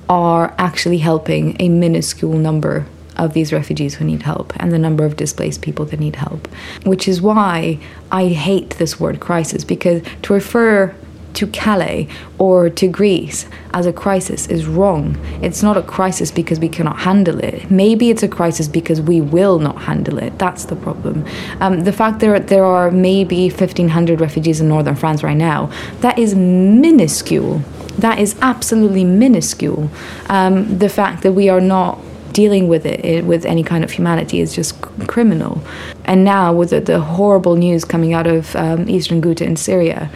[0.08, 2.86] are actually helping a minuscule number
[3.18, 6.48] of these refugees who need help and the number of displaced people that need help.
[6.86, 7.80] Which is why
[8.12, 10.96] I hate this word crisis because to refer
[11.38, 12.08] to Calais
[12.40, 15.16] or to Greece as a crisis is wrong.
[15.44, 17.70] It's not a crisis because we cannot handle it.
[17.70, 20.40] Maybe it's a crisis because we will not handle it.
[20.40, 21.26] That's the problem.
[21.60, 26.18] Um, the fact that there are maybe 1,500 refugees in northern France right now, that
[26.18, 27.60] is minuscule.
[28.00, 29.92] That is absolutely minuscule.
[30.30, 32.00] Um, the fact that we are not
[32.38, 35.60] dealing with it, with any kind of humanity is just criminal.
[36.06, 40.12] And now, with the, the horrible news coming out of um, eastern Ghouta in Syria,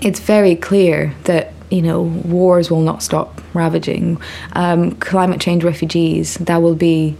[0.00, 4.18] it's very clear that you know wars will not stop ravaging.
[4.54, 7.18] Um, climate change refugees that will be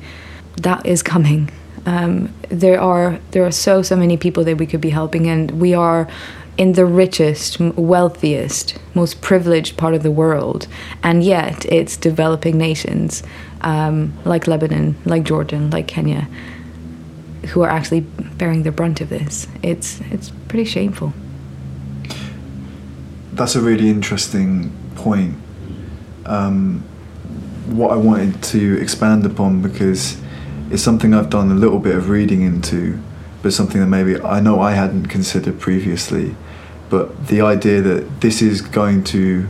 [0.63, 1.51] that is coming.
[1.85, 5.51] Um, there are there are so so many people that we could be helping, and
[5.61, 6.09] we are
[6.57, 10.67] in the richest, wealthiest, most privileged part of the world,
[11.03, 13.23] and yet it's developing nations
[13.61, 16.29] um, like Lebanon, like Jordan, like Kenya,
[17.49, 19.47] who are actually bearing the brunt of this.
[19.63, 21.13] It's it's pretty shameful.
[23.33, 25.37] That's a really interesting point.
[26.27, 26.85] Um,
[27.67, 30.21] what I wanted to expand upon because
[30.71, 33.01] it's something I've done a little bit of reading into,
[33.43, 36.35] but something that maybe I know I hadn't considered previously.
[36.91, 39.49] But the idea that this is going to.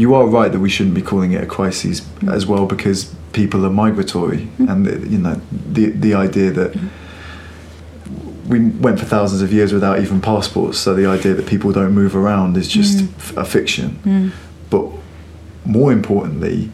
[0.00, 2.32] You are right that we shouldn't be calling it a crisis Mm.
[2.36, 2.98] as well because
[3.32, 4.70] people are migratory, mm.
[4.70, 5.36] and the, you know
[5.76, 6.88] the the idea that mm.
[8.50, 10.78] we went for thousands of years without even passports.
[10.78, 13.36] So the idea that people don't move around is just mm.
[13.44, 13.88] a fiction.
[14.70, 14.86] But
[15.64, 16.70] more importantly,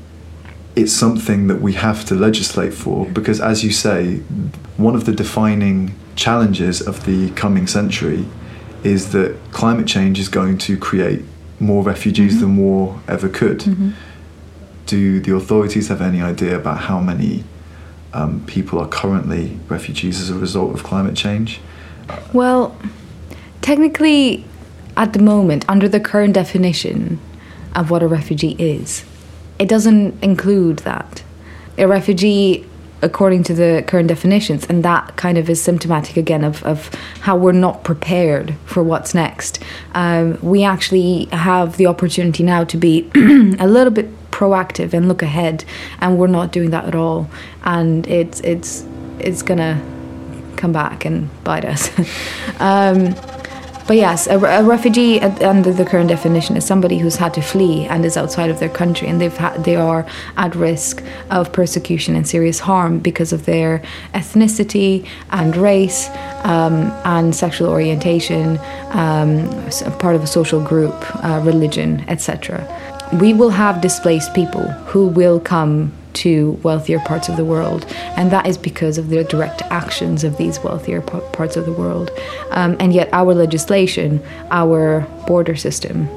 [0.75, 3.99] it's something that we have to legislate for because, as you say,
[4.77, 8.25] one of the defining challenges of the coming century
[8.85, 11.23] is that climate change is going to create
[11.61, 13.65] more refugees than war ever could.
[14.87, 17.45] Do the authorities have any idea about how many
[18.13, 21.61] um, people are currently refugees as a result of climate change?
[22.33, 22.77] Well,
[23.63, 24.45] technically,
[24.97, 27.19] at the moment, under the current definition
[27.75, 29.05] of what a refugee is,
[29.59, 31.23] it doesn't include that.
[31.79, 32.67] A refugee,
[33.03, 36.89] according to the current definitions, and that kind of is symptomatic again of, of
[37.21, 39.63] how we're not prepared for what's next.
[39.95, 43.11] Um, we actually have the opportunity now to be
[43.59, 45.65] a little bit proactive and look ahead,
[46.01, 47.29] and we're not doing that at all.
[47.65, 48.85] And it's it's
[49.19, 49.83] it's gonna
[50.57, 51.91] come back and bite us.
[52.61, 53.15] um,
[53.87, 57.87] but yes, a, a refugee under the current definition is somebody who's had to flee
[57.87, 60.05] and is outside of their country, and they've they are
[60.37, 63.83] at risk of persecution and serious harm because of their
[64.15, 66.09] ethnicity and race
[66.43, 68.59] um, and sexual orientation,
[68.91, 69.49] um,
[69.99, 70.95] part of a social group,
[71.25, 72.67] uh, religion, etc.
[73.21, 77.85] We will have displaced people who will come to wealthier parts of the world,
[78.17, 81.73] and that is because of the direct actions of these wealthier p- parts of the
[81.73, 82.11] world.
[82.51, 86.09] Um, and yet, our legislation, our border system,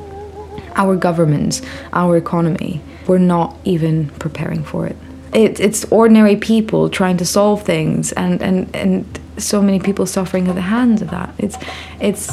[0.76, 1.62] our governments,
[1.94, 4.96] our economy, we're not even preparing for it.
[5.34, 10.48] it it's ordinary people trying to solve things, and, and, and so many people suffering
[10.48, 11.34] at the hands of that.
[11.38, 11.58] It's,
[12.00, 12.30] it's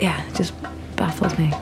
[0.00, 0.52] yeah, it just
[0.96, 1.52] baffles me.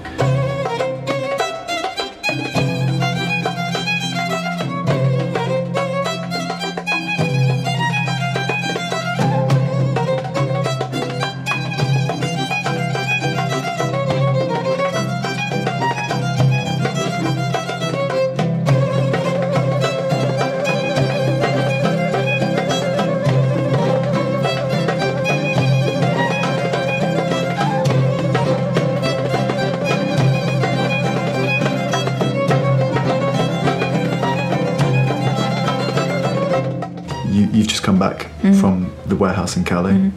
[39.45, 40.11] Warehouse in Calais.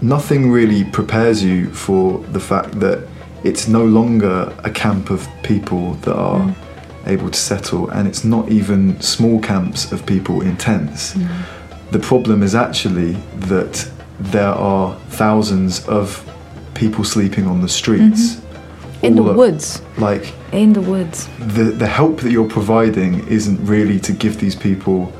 [0.00, 3.06] Nothing really prepares you for the fact that
[3.44, 6.54] it's no longer a camp of people that are
[7.06, 11.14] able to settle, and it's not even small camps of people in tents.
[11.90, 13.12] The problem is actually
[13.52, 16.24] that there are thousands of
[16.74, 18.36] people sleeping on the streets.
[18.36, 19.06] Mm-hmm.
[19.06, 19.82] In the woods.
[19.98, 21.28] Like, In the woods.
[21.56, 25.12] the the help that you're providing isn't really to give these people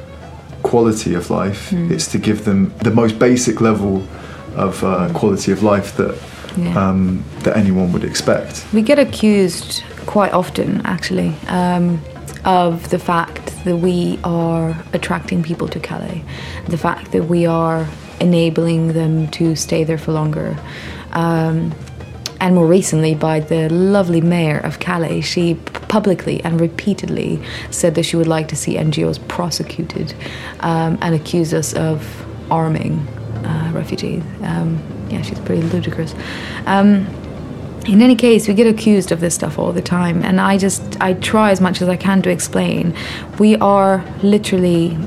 [0.72, 1.62] quality of life.
[1.70, 1.92] Hmm.
[1.92, 3.94] It's to give them the most basic level
[4.56, 6.14] of uh, quality of life that
[6.56, 6.82] Yeah.
[6.82, 8.52] um, that anyone would expect.
[8.72, 11.84] We get accused quite often, actually, um,
[12.44, 16.20] of the fact that we are attracting people to Calais,
[16.68, 17.86] the fact that we are
[18.20, 20.50] enabling them to stay there for longer.
[21.12, 21.72] Um,
[22.42, 28.02] and more recently, by the lovely mayor of Calais, she publicly and repeatedly said that
[28.02, 30.12] she would like to see NGOs prosecuted
[30.58, 32.98] um, and accuse us of arming
[33.46, 34.24] uh, refugees.
[34.42, 36.16] Um, yeah, she's pretty ludicrous.
[36.66, 37.06] Um,
[37.86, 41.00] in any case, we get accused of this stuff all the time, and I just
[41.00, 42.92] I try as much as I can to explain.
[43.38, 44.98] We are literally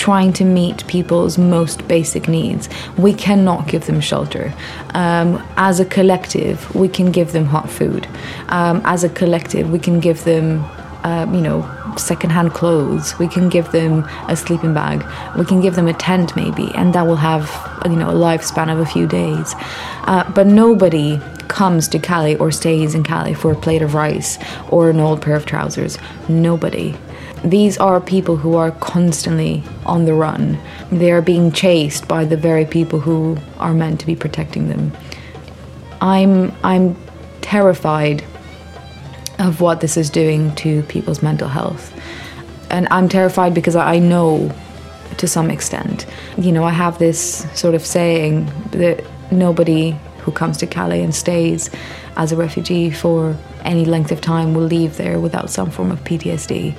[0.00, 2.70] trying to meet people's most basic needs.
[2.96, 4.54] We cannot give them shelter.
[4.94, 8.08] Um, as a collective, we can give them hot food.
[8.48, 10.64] Um, as a collective, we can give them,
[11.04, 11.60] um, you know,
[11.98, 13.18] secondhand clothes.
[13.18, 15.04] We can give them a sleeping bag.
[15.36, 17.44] We can give them a tent, maybe, and that will have,
[17.84, 19.54] you know, a lifespan of a few days.
[20.04, 24.38] Uh, but nobody comes to Calais or stays in Calais for a plate of rice
[24.70, 25.98] or an old pair of trousers.
[26.26, 26.96] Nobody.
[27.44, 30.58] These are people who are constantly on the run.
[30.92, 34.92] They are being chased by the very people who are meant to be protecting them.
[36.00, 36.96] I'm I'm
[37.40, 38.24] terrified
[39.38, 41.92] of what this is doing to people's mental health.
[42.70, 44.52] And I'm terrified because I know
[45.16, 46.06] to some extent.
[46.38, 51.14] You know, I have this sort of saying that nobody who comes to Calais and
[51.14, 51.70] stays
[52.16, 56.02] as a refugee for any length of time will leave there without some form of
[56.04, 56.74] PTSD.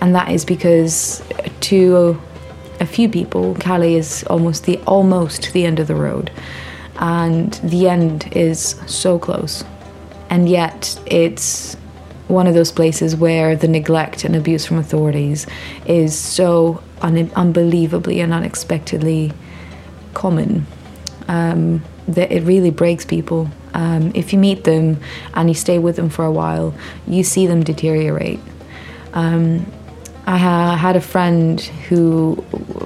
[0.00, 1.22] And that is because
[1.60, 2.20] to
[2.80, 6.30] a few people, Calais is almost the almost the end of the road,
[6.96, 9.64] and the end is so close,
[10.30, 11.76] and yet it's
[12.28, 15.46] one of those places where the neglect and abuse from authorities
[15.86, 19.32] is so un- unbelievably and unexpectedly
[20.14, 20.66] common
[21.28, 23.48] um, that it really breaks people.
[23.74, 24.98] Um, if you meet them
[25.34, 26.74] and you stay with them for a while,
[27.06, 28.40] you see them deteriorate.
[29.12, 29.66] Um,
[30.26, 32.44] I ha- had a friend who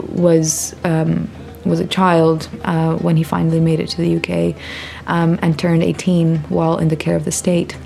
[0.08, 1.30] was um,
[1.64, 4.60] was a child uh, when he finally made it to the UK
[5.06, 7.76] um, and turned 18 while in the care of the state.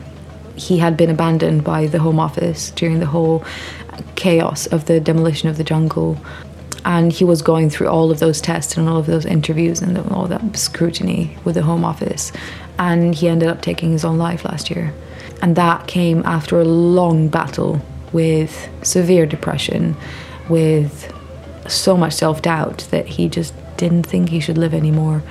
[0.55, 3.45] He had been abandoned by the Home Office during the whole
[4.17, 6.19] chaos of the demolition of the jungle.
[6.85, 9.97] And he was going through all of those tests and all of those interviews and
[10.11, 12.33] all that scrutiny with the Home Office.
[12.79, 14.93] And he ended up taking his own life last year.
[15.41, 17.81] And that came after a long battle
[18.13, 19.97] with severe depression,
[20.49, 21.13] with
[21.69, 25.23] so much self doubt that he just didn't think he should live anymore.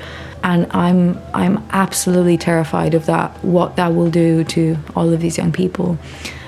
[0.44, 5.38] And I'm I'm absolutely terrified of that, what that will do to all of these
[5.38, 5.98] young people.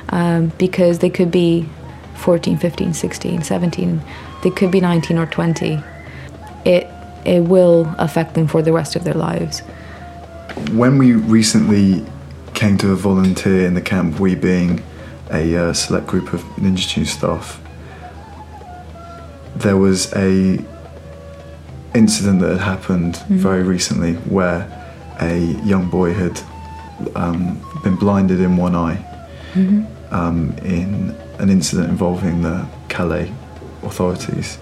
[0.09, 1.67] Um, because they could be
[2.15, 4.01] 14, 15, 16, 17,
[4.43, 5.81] they could be 19 or 20.
[6.65, 6.87] It
[7.25, 9.61] it will affect them for the rest of their lives.
[10.71, 12.05] When we recently
[12.53, 14.83] came to a volunteer in the camp, we being
[15.33, 17.59] a uh, select group of Ninja Tune staff,
[19.55, 20.63] there was a
[21.95, 23.37] incident that had happened mm-hmm.
[23.37, 24.67] very recently where
[25.19, 26.39] a young boy had
[27.15, 28.97] um, been blinded in one eye
[29.53, 30.13] mm-hmm.
[30.13, 33.31] um, in an incident involving the Calais
[33.83, 34.57] authorities.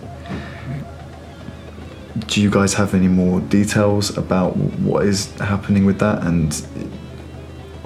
[2.27, 6.53] Do you guys have any more details about what is happening with that and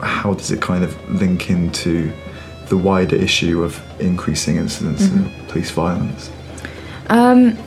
[0.02, 2.12] how does it kind of link into
[2.68, 5.26] the wider issue of increasing incidents mm-hmm.
[5.26, 6.32] of police violence?
[7.07, 7.57] Um,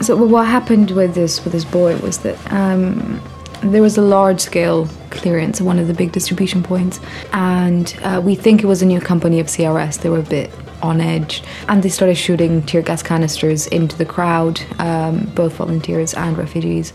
[0.00, 3.20] so what happened with this with this boy was that um,
[3.62, 7.00] there was a large scale clearance at one of the big distribution points,
[7.32, 10.02] and uh, we think it was a new company of CRS.
[10.02, 10.50] They were a bit
[10.82, 16.12] on edge, and they started shooting tear gas canisters into the crowd, um, both volunteers
[16.14, 16.92] and refugees.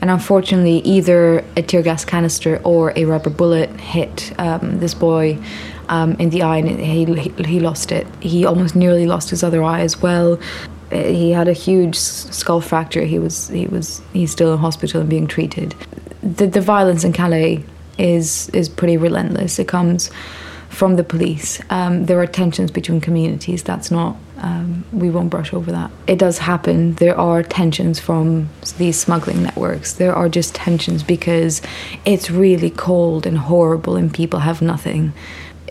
[0.00, 5.38] And unfortunately, either a tear gas canister or a rubber bullet hit um, this boy
[5.88, 7.04] um, in the eye, and he,
[7.44, 8.06] he lost it.
[8.20, 10.38] He almost nearly lost his other eye as well.
[10.90, 13.04] Uh, he had a huge skull fracture.
[13.04, 15.74] He was he was he's still in hospital and being treated.
[16.22, 17.64] The the violence in Calais
[17.98, 19.58] is is pretty relentless.
[19.58, 20.10] It comes
[20.68, 21.60] from the police.
[21.68, 23.62] Um, there are tensions between communities.
[23.62, 25.90] That's not um, we won't brush over that.
[26.08, 26.94] It does happen.
[26.94, 29.92] There are tensions from these smuggling networks.
[29.94, 31.62] There are just tensions because
[32.04, 35.12] it's really cold and horrible and people have nothing.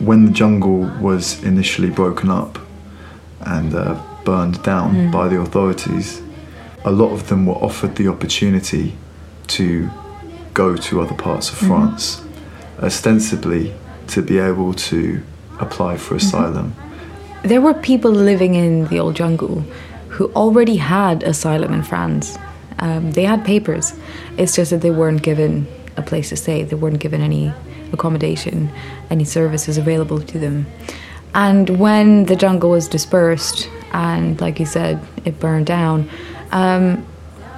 [0.00, 2.58] when the jungle was initially broken up
[3.40, 5.12] and uh, burned down mm.
[5.12, 6.22] by the authorities,
[6.84, 8.96] a lot of them were offered the opportunity
[9.46, 9.88] to
[10.52, 11.68] go to other parts of mm-hmm.
[11.68, 12.24] France,
[12.80, 13.74] ostensibly
[14.08, 15.22] to be able to
[15.60, 16.26] apply for mm-hmm.
[16.26, 16.74] asylum.
[17.42, 19.64] There were people living in the old jungle
[20.08, 22.38] who already had asylum in France.
[22.78, 23.94] Um, they had papers.
[24.38, 25.66] It's just that they weren't given
[25.96, 26.62] a place to stay.
[26.62, 27.52] They weren't given any
[27.92, 28.70] accommodation,
[29.10, 30.66] any services available to them.
[31.34, 36.08] And when the jungle was dispersed, and like you said, it burned down,
[36.52, 37.04] um,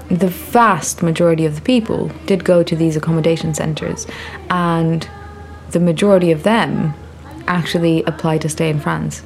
[0.08, 4.06] the vast majority of the people did go to these accommodation centres,
[4.50, 5.08] and
[5.72, 6.94] the majority of them
[7.48, 9.22] actually applied to stay in France.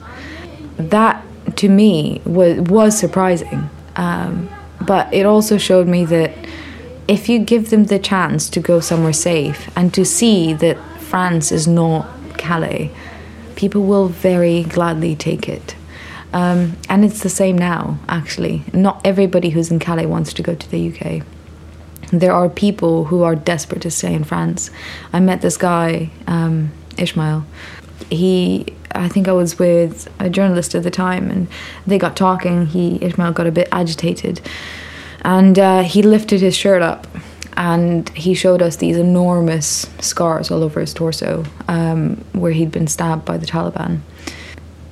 [0.76, 1.24] That,
[1.56, 3.68] to me, was, was surprising.
[3.96, 4.48] Um,
[4.80, 6.32] but it also showed me that
[7.06, 10.78] if you give them the chance to go somewhere safe and to see that
[11.10, 12.08] France is not
[12.38, 12.92] Calais,
[13.56, 15.74] people will very gladly take it.
[16.32, 18.62] Um, and it's the same now, actually.
[18.72, 21.26] Not everybody who's in Calais wants to go to the UK.
[22.12, 24.70] There are people who are desperate to stay in France.
[25.12, 27.44] I met this guy, um, Ishmael.
[28.08, 31.48] He, I think I was with a journalist at the time, and
[31.88, 32.66] they got talking.
[32.66, 34.40] He, Ishmael, got a bit agitated,
[35.22, 37.08] and uh, he lifted his shirt up
[37.60, 42.86] and he showed us these enormous scars all over his torso um, where he'd been
[42.86, 44.00] stabbed by the Taliban.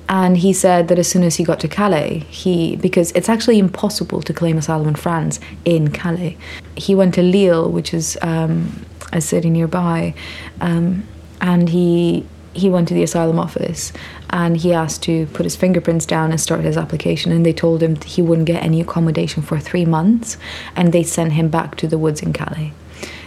[0.07, 3.57] And he said that as soon as he got to Calais, he because it's actually
[3.57, 6.37] impossible to claim asylum in France in Calais.
[6.75, 10.13] He went to Lille, which is um, a city nearby,
[10.61, 11.07] um,
[11.41, 12.23] and he
[12.59, 13.91] he went to the asylum office
[14.29, 17.81] and he asked to put his fingerprints down and start his application and they told
[17.81, 20.37] him he wouldn't get any accommodation for three months
[20.75, 22.73] and they sent him back to the woods in Calais.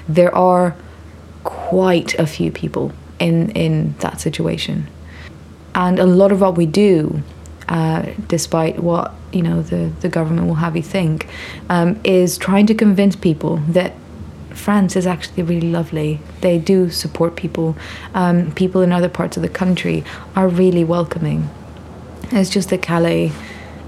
[0.08, 0.76] There are
[1.44, 4.88] quite a few people in in that situation.
[5.74, 7.22] And a lot of what we do,
[7.68, 11.28] uh, despite what you know the, the government will have you think,
[11.68, 13.94] um, is trying to convince people that
[14.54, 16.20] France is actually really lovely.
[16.40, 17.76] They do support people.
[18.14, 20.04] Um, people in other parts of the country
[20.36, 21.48] are really welcoming.
[22.30, 23.32] It's just that Calais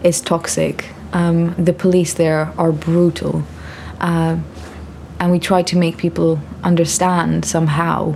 [0.02, 0.86] is toxic.
[1.12, 3.44] Um, the police there are brutal.
[4.00, 4.38] Uh,
[5.20, 8.14] and we try to make people understand somehow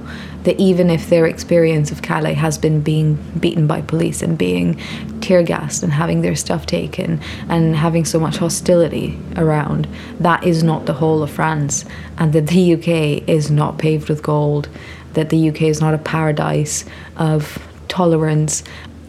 [0.48, 4.80] that even if their experience of Calais has been being beaten by police and being
[5.20, 7.20] tear gassed and having their stuff taken
[7.50, 9.86] and having so much hostility around,
[10.18, 11.84] that is not the whole of France,
[12.16, 14.70] and that the UK is not paved with gold,
[15.12, 16.86] that the UK is not a paradise
[17.18, 18.64] of tolerance.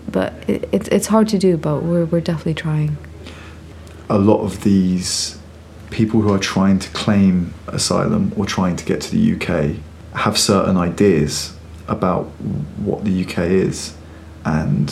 [0.10, 2.98] But it, it, it's hard to do, but we're, we're definitely trying.
[4.10, 5.40] A lot of these
[5.90, 9.80] people who are trying to claim asylum or trying to get to the UK
[10.20, 11.56] have certain ideas
[11.88, 12.26] about
[12.84, 13.96] what the UK is
[14.44, 14.92] and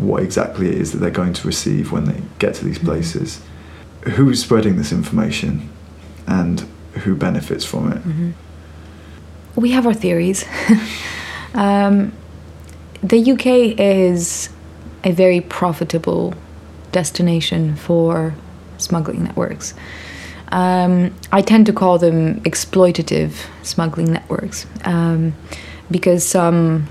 [0.00, 2.86] what exactly it is that they're going to receive when they get to these mm-hmm.
[2.86, 3.42] places.
[4.02, 5.68] Who's spreading this information
[6.28, 6.60] and
[7.02, 7.98] who benefits from it?
[7.98, 8.30] Mm-hmm.
[9.56, 10.44] We have our theories.
[11.54, 12.12] um,
[13.02, 13.46] the UK
[13.78, 14.50] is
[15.02, 16.34] a very profitable
[16.92, 18.34] destination for
[18.78, 19.74] smuggling networks.
[20.52, 25.34] Um, I tend to call them exploitative smuggling networks um,
[25.90, 26.88] because some,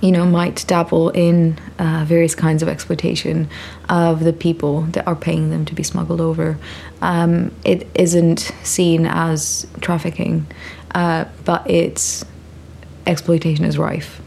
[0.00, 3.48] you know, might dabble in uh, various kinds of exploitation
[3.88, 6.56] of the people that are paying them to be smuggled over.
[7.00, 10.46] Um, it isn't seen as trafficking,
[10.94, 12.24] uh, but it's
[13.06, 14.21] exploitation is rife.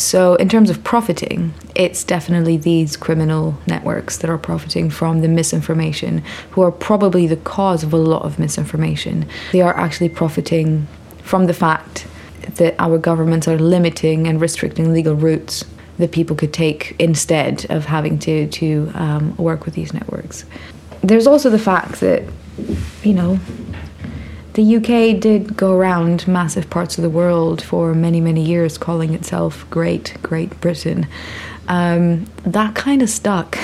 [0.00, 5.28] So, in terms of profiting, it's definitely these criminal networks that are profiting from the
[5.28, 9.28] misinformation, who are probably the cause of a lot of misinformation.
[9.52, 10.88] They are actually profiting
[11.22, 12.06] from the fact
[12.54, 15.64] that our governments are limiting and restricting legal routes
[15.98, 20.46] that people could take instead of having to, to um, work with these networks.
[21.02, 22.24] There's also the fact that,
[23.02, 23.38] you know,
[24.60, 29.14] the UK did go around massive parts of the world for many, many years, calling
[29.14, 31.06] itself Great Great Britain.
[31.68, 33.56] Um, that kind of stuck.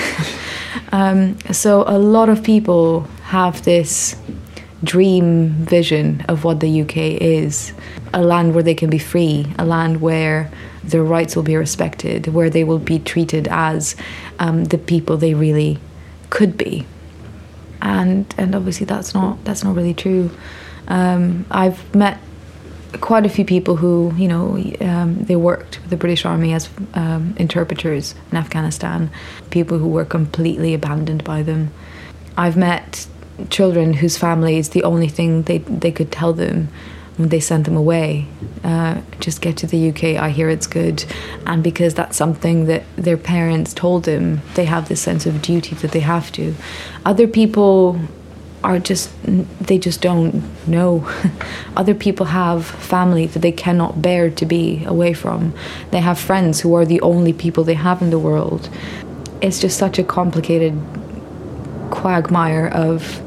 [0.91, 4.15] um, so a lot of people have this
[4.83, 7.73] dream vision of what the UK is
[8.13, 10.49] a land where they can be free, a land where
[10.83, 13.95] their rights will be respected, where they will be treated as
[14.39, 15.77] um, the people they really
[16.31, 16.87] could be.
[17.83, 20.31] And and obviously that's not that's not really true.
[20.87, 22.19] Um, I've met
[23.01, 26.69] quite a few people who, you know, um, they worked with the British Army as
[26.93, 29.09] um, interpreters in Afghanistan,
[29.49, 31.71] people who were completely abandoned by them.
[32.37, 33.07] I've met
[33.49, 36.69] children whose families, the only thing they, they could tell them
[37.17, 38.27] when they sent them away,
[38.63, 41.03] uh, just get to the UK, I hear it's good.
[41.47, 45.75] And because that's something that their parents told them, they have this sense of duty
[45.77, 46.53] that they have to.
[47.05, 47.99] Other people
[48.67, 49.09] are just
[49.61, 51.09] they just don't know.
[51.77, 55.53] Other people have family that they cannot bear to be away from.
[55.91, 58.69] They have friends who are the only people they have in the world.
[59.41, 60.73] It's just such a complicated
[61.91, 63.21] quagmire of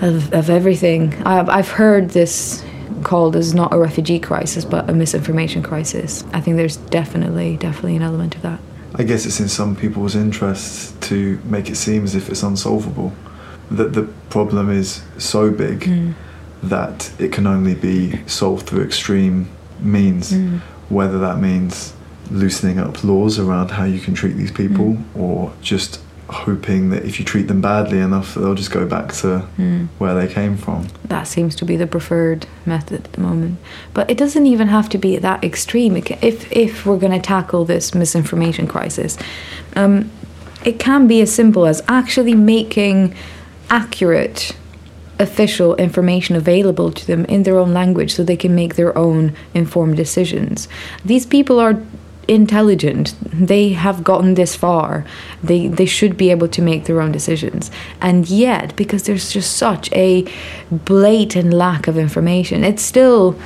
[0.00, 1.12] of, of everything.
[1.26, 2.64] I've, I've heard this
[3.02, 6.24] called as not a refugee crisis but a misinformation crisis.
[6.32, 8.60] I think there's definitely definitely an element of that.
[8.94, 13.12] I guess it's in some people's interest to make it seem as if it's unsolvable
[13.70, 16.14] that the problem is so big mm.
[16.62, 19.48] that it can only be solved through extreme
[19.80, 20.58] means, mm.
[20.88, 21.94] whether that means
[22.30, 25.16] loosening up laws around how you can treat these people mm.
[25.16, 29.44] or just hoping that if you treat them badly enough they'll just go back to
[29.58, 29.88] mm.
[29.98, 33.58] where they came from that seems to be the preferred method at the moment
[33.94, 37.64] but it doesn't even have to be that extreme if if we're going to tackle
[37.64, 39.18] this misinformation crisis
[39.74, 40.08] um,
[40.64, 43.12] it can be as simple as actually making
[43.70, 44.54] accurate
[45.18, 49.34] official information available to them in their own language so they can make their own
[49.54, 50.66] informed decisions.
[51.04, 51.80] These people are
[52.26, 53.14] intelligent.
[53.32, 55.04] They have gotten this far.
[55.42, 57.70] They they should be able to make their own decisions.
[58.00, 60.26] And yet, because there's just such a
[60.70, 63.38] blatant lack of information, it's still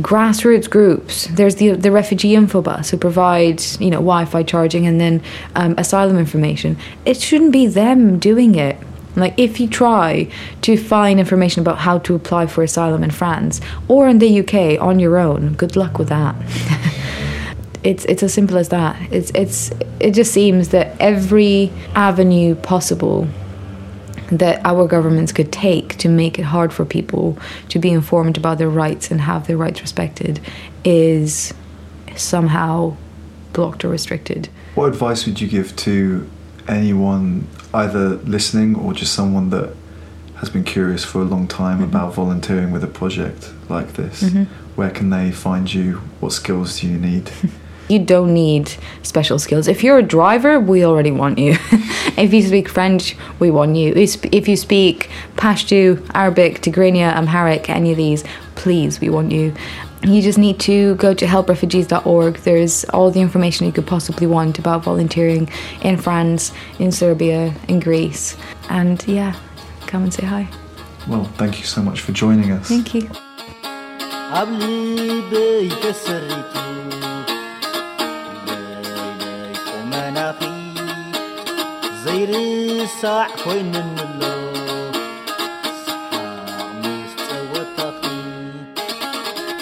[0.00, 1.28] grassroots groups.
[1.28, 5.22] There's the the refugee info bus who provides you know Wi-Fi charging and then
[5.54, 6.76] um, asylum information.
[7.04, 8.76] It shouldn't be them doing it.
[9.16, 10.30] Like if you try
[10.62, 14.80] to find information about how to apply for asylum in France or in the UK
[14.80, 16.36] on your own, good luck with that.
[17.82, 18.96] it's it's as simple as that.
[19.10, 23.26] It's it's it just seems that every avenue possible
[24.30, 27.38] that our governments could take to make it hard for people
[27.68, 30.40] to be informed about their rights and have their rights respected
[30.84, 31.54] is
[32.16, 32.96] somehow
[33.52, 34.48] blocked or restricted.
[34.74, 36.28] What advice would you give to
[36.68, 39.74] anyone either listening or just someone that
[40.36, 41.90] has been curious for a long time mm-hmm.
[41.90, 44.22] about volunteering with a project like this?
[44.22, 44.44] Mm-hmm.
[44.74, 45.94] Where can they find you?
[46.20, 47.30] What skills do you need?
[47.88, 49.68] You don't need special skills.
[49.68, 51.52] If you're a driver, we already want you.
[52.16, 53.92] if you speak French, we want you.
[53.94, 58.24] If you speak Pashto, Arabic, Tigrinya, Amharic, any of these,
[58.56, 59.54] please, we want you.
[60.06, 62.36] You just need to go to helprefugees.org.
[62.36, 65.50] There's all the information you could possibly want about volunteering
[65.82, 68.36] in France, in Serbia, in Greece.
[68.70, 69.34] And yeah,
[69.88, 70.48] come and say hi.
[71.08, 72.68] Well, thank you so much for joining us.
[72.68, 73.10] Thank you.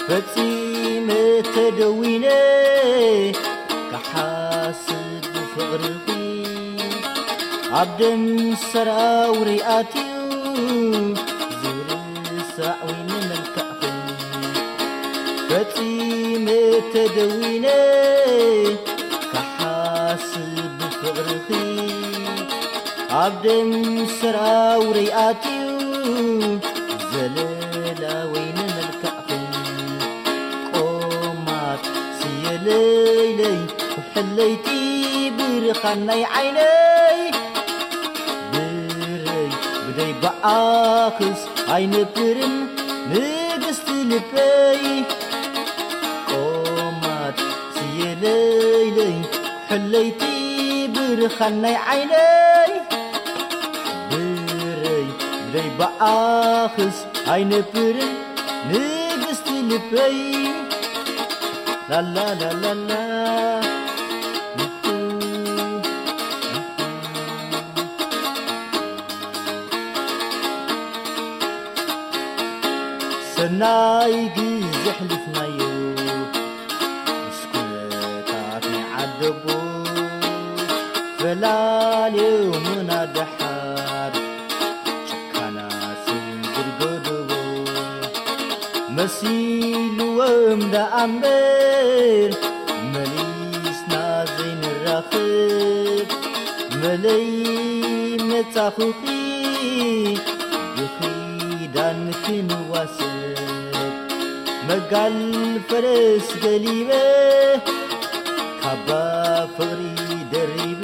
[0.06, 1.08] ፈፂመ
[1.54, 2.26] ተደዊነ
[3.90, 6.06] ክሓስብ ብፍቕርኺ
[7.80, 8.24] ኣብ ደም
[8.70, 10.08] ሰራውሪ ኣትዩ
[11.62, 13.82] ዘይርሳዕ ወይ ንመልክዕኺ
[15.50, 16.46] ፈፂመ
[16.94, 17.66] ተደዊነ
[19.32, 21.48] ክሓስብ ብፍቕርኺ
[23.22, 23.72] ኣብ ደም
[24.20, 25.63] ሰራውሪ ኣትዩ
[34.15, 37.31] هليتي برخاني عيني.
[38.53, 39.49] بري
[39.87, 42.53] بدي بأخس عين برن
[43.11, 45.03] نقست تلبي
[46.27, 47.39] قومات
[47.75, 49.13] سي ليلي
[49.69, 52.81] حليتي برخاني عيني.
[54.11, 55.07] بري
[55.47, 56.97] بدي بأخس
[57.27, 58.13] عين برن
[58.71, 60.47] نقست لبي.
[61.89, 63.14] لا لا لا لا لا.
[73.35, 75.57] ሰናይ ግዜ ሕልፍናዮ
[77.23, 79.45] ምስኩነታት ናይ ዓደቦ
[81.19, 82.27] ፈላልዮ
[82.65, 84.13] ሙና ድሓር
[85.09, 86.07] ጭካናት
[86.55, 87.29] ግድገድቦ
[88.99, 92.31] መሲልዎም ዳኣምበር
[92.95, 93.93] መሊስና
[94.35, 96.09] ዘይንራኽብ
[96.83, 97.27] መለይ
[98.31, 99.01] መጻኹኺ
[100.77, 102.01] ብኺዳን
[104.67, 105.17] መጋል
[105.69, 106.89] ፈረስ ገሊበ
[108.63, 108.87] ካባ
[109.55, 109.81] ፍቕሪ
[110.31, 110.81] ደሪበ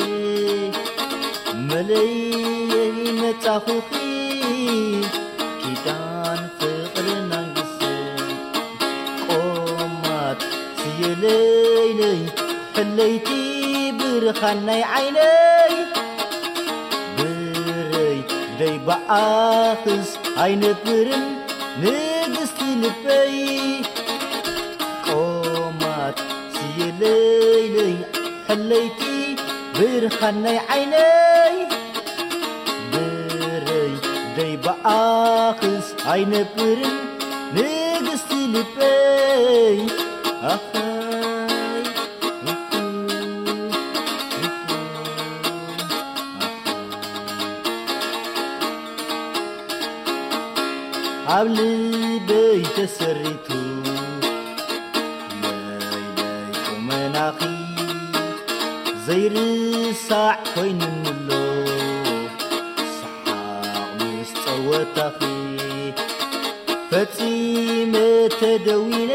[1.69, 3.89] መለየይ መጻኹኺ
[5.61, 8.19] ኪዳን ፍቕርን አንግሰብ
[9.27, 10.41] ቆማት
[10.81, 12.21] ስየለይለይ
[12.77, 13.29] ሕለይቲ
[13.99, 15.75] ብርኻናይ ዓይነይ
[17.17, 18.19] ብረይ
[18.61, 20.11] ደይ በዓኽስ
[20.45, 21.25] ኣይነብርን
[21.83, 23.35] ንግስቲ ልበይ
[27.01, 27.95] حليلي
[28.49, 29.35] حليتي
[29.75, 31.67] برهني عيني
[32.93, 33.93] بري
[34.37, 36.97] دي بأخس عيني برن
[37.55, 39.85] نقستي لبي
[40.43, 41.83] أخاي
[51.27, 53.50] عبلي بيت سريت
[59.06, 61.30] ዘይርሳዕ ኮይኑንሎ
[62.98, 65.18] ሰሓቕ ምስ ፀወታኺ
[66.90, 67.94] ፈፂመ
[68.40, 69.12] ተደዊነ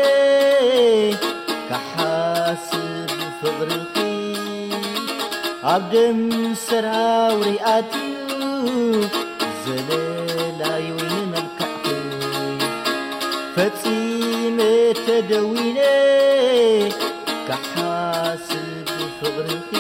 [1.70, 3.94] ካሓስብ ፍቕርኺ
[5.74, 6.20] ኣብ ደም
[6.66, 8.08] ሰራውሪ ኣትዩ
[9.64, 11.86] ዘለላይ ወይኒ መልካዕኺ
[13.56, 14.58] ፈጺመ
[15.06, 15.80] ተደዊነ
[19.36, 19.72] ክሓስብ ፍቕርኺ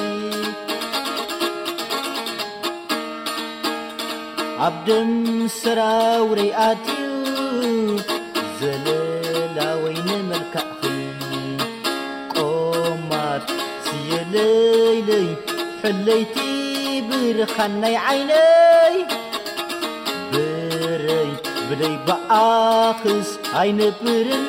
[4.66, 5.12] ኣብ ደም
[5.59, 6.99] ሰራውሪ ኣትዩ
[8.59, 10.84] ዘለላ ወይኒ መልካዕኺ
[12.36, 13.47] ቆማት
[13.88, 15.28] ስየለይለይ
[15.84, 16.36] ሕለይቲ
[17.09, 18.97] ብርኻናይ ዓይነይ
[20.34, 21.32] ብረይ
[21.70, 23.32] ብለይ በኣኽስ
[23.62, 24.45] ኣይነብርን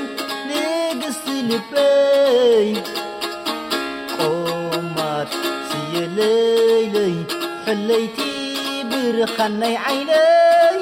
[0.50, 2.68] ንግስቲ ልበይ
[7.66, 8.18] ሕለይቲ
[8.90, 10.78] ብርኻናይ ዓይነይ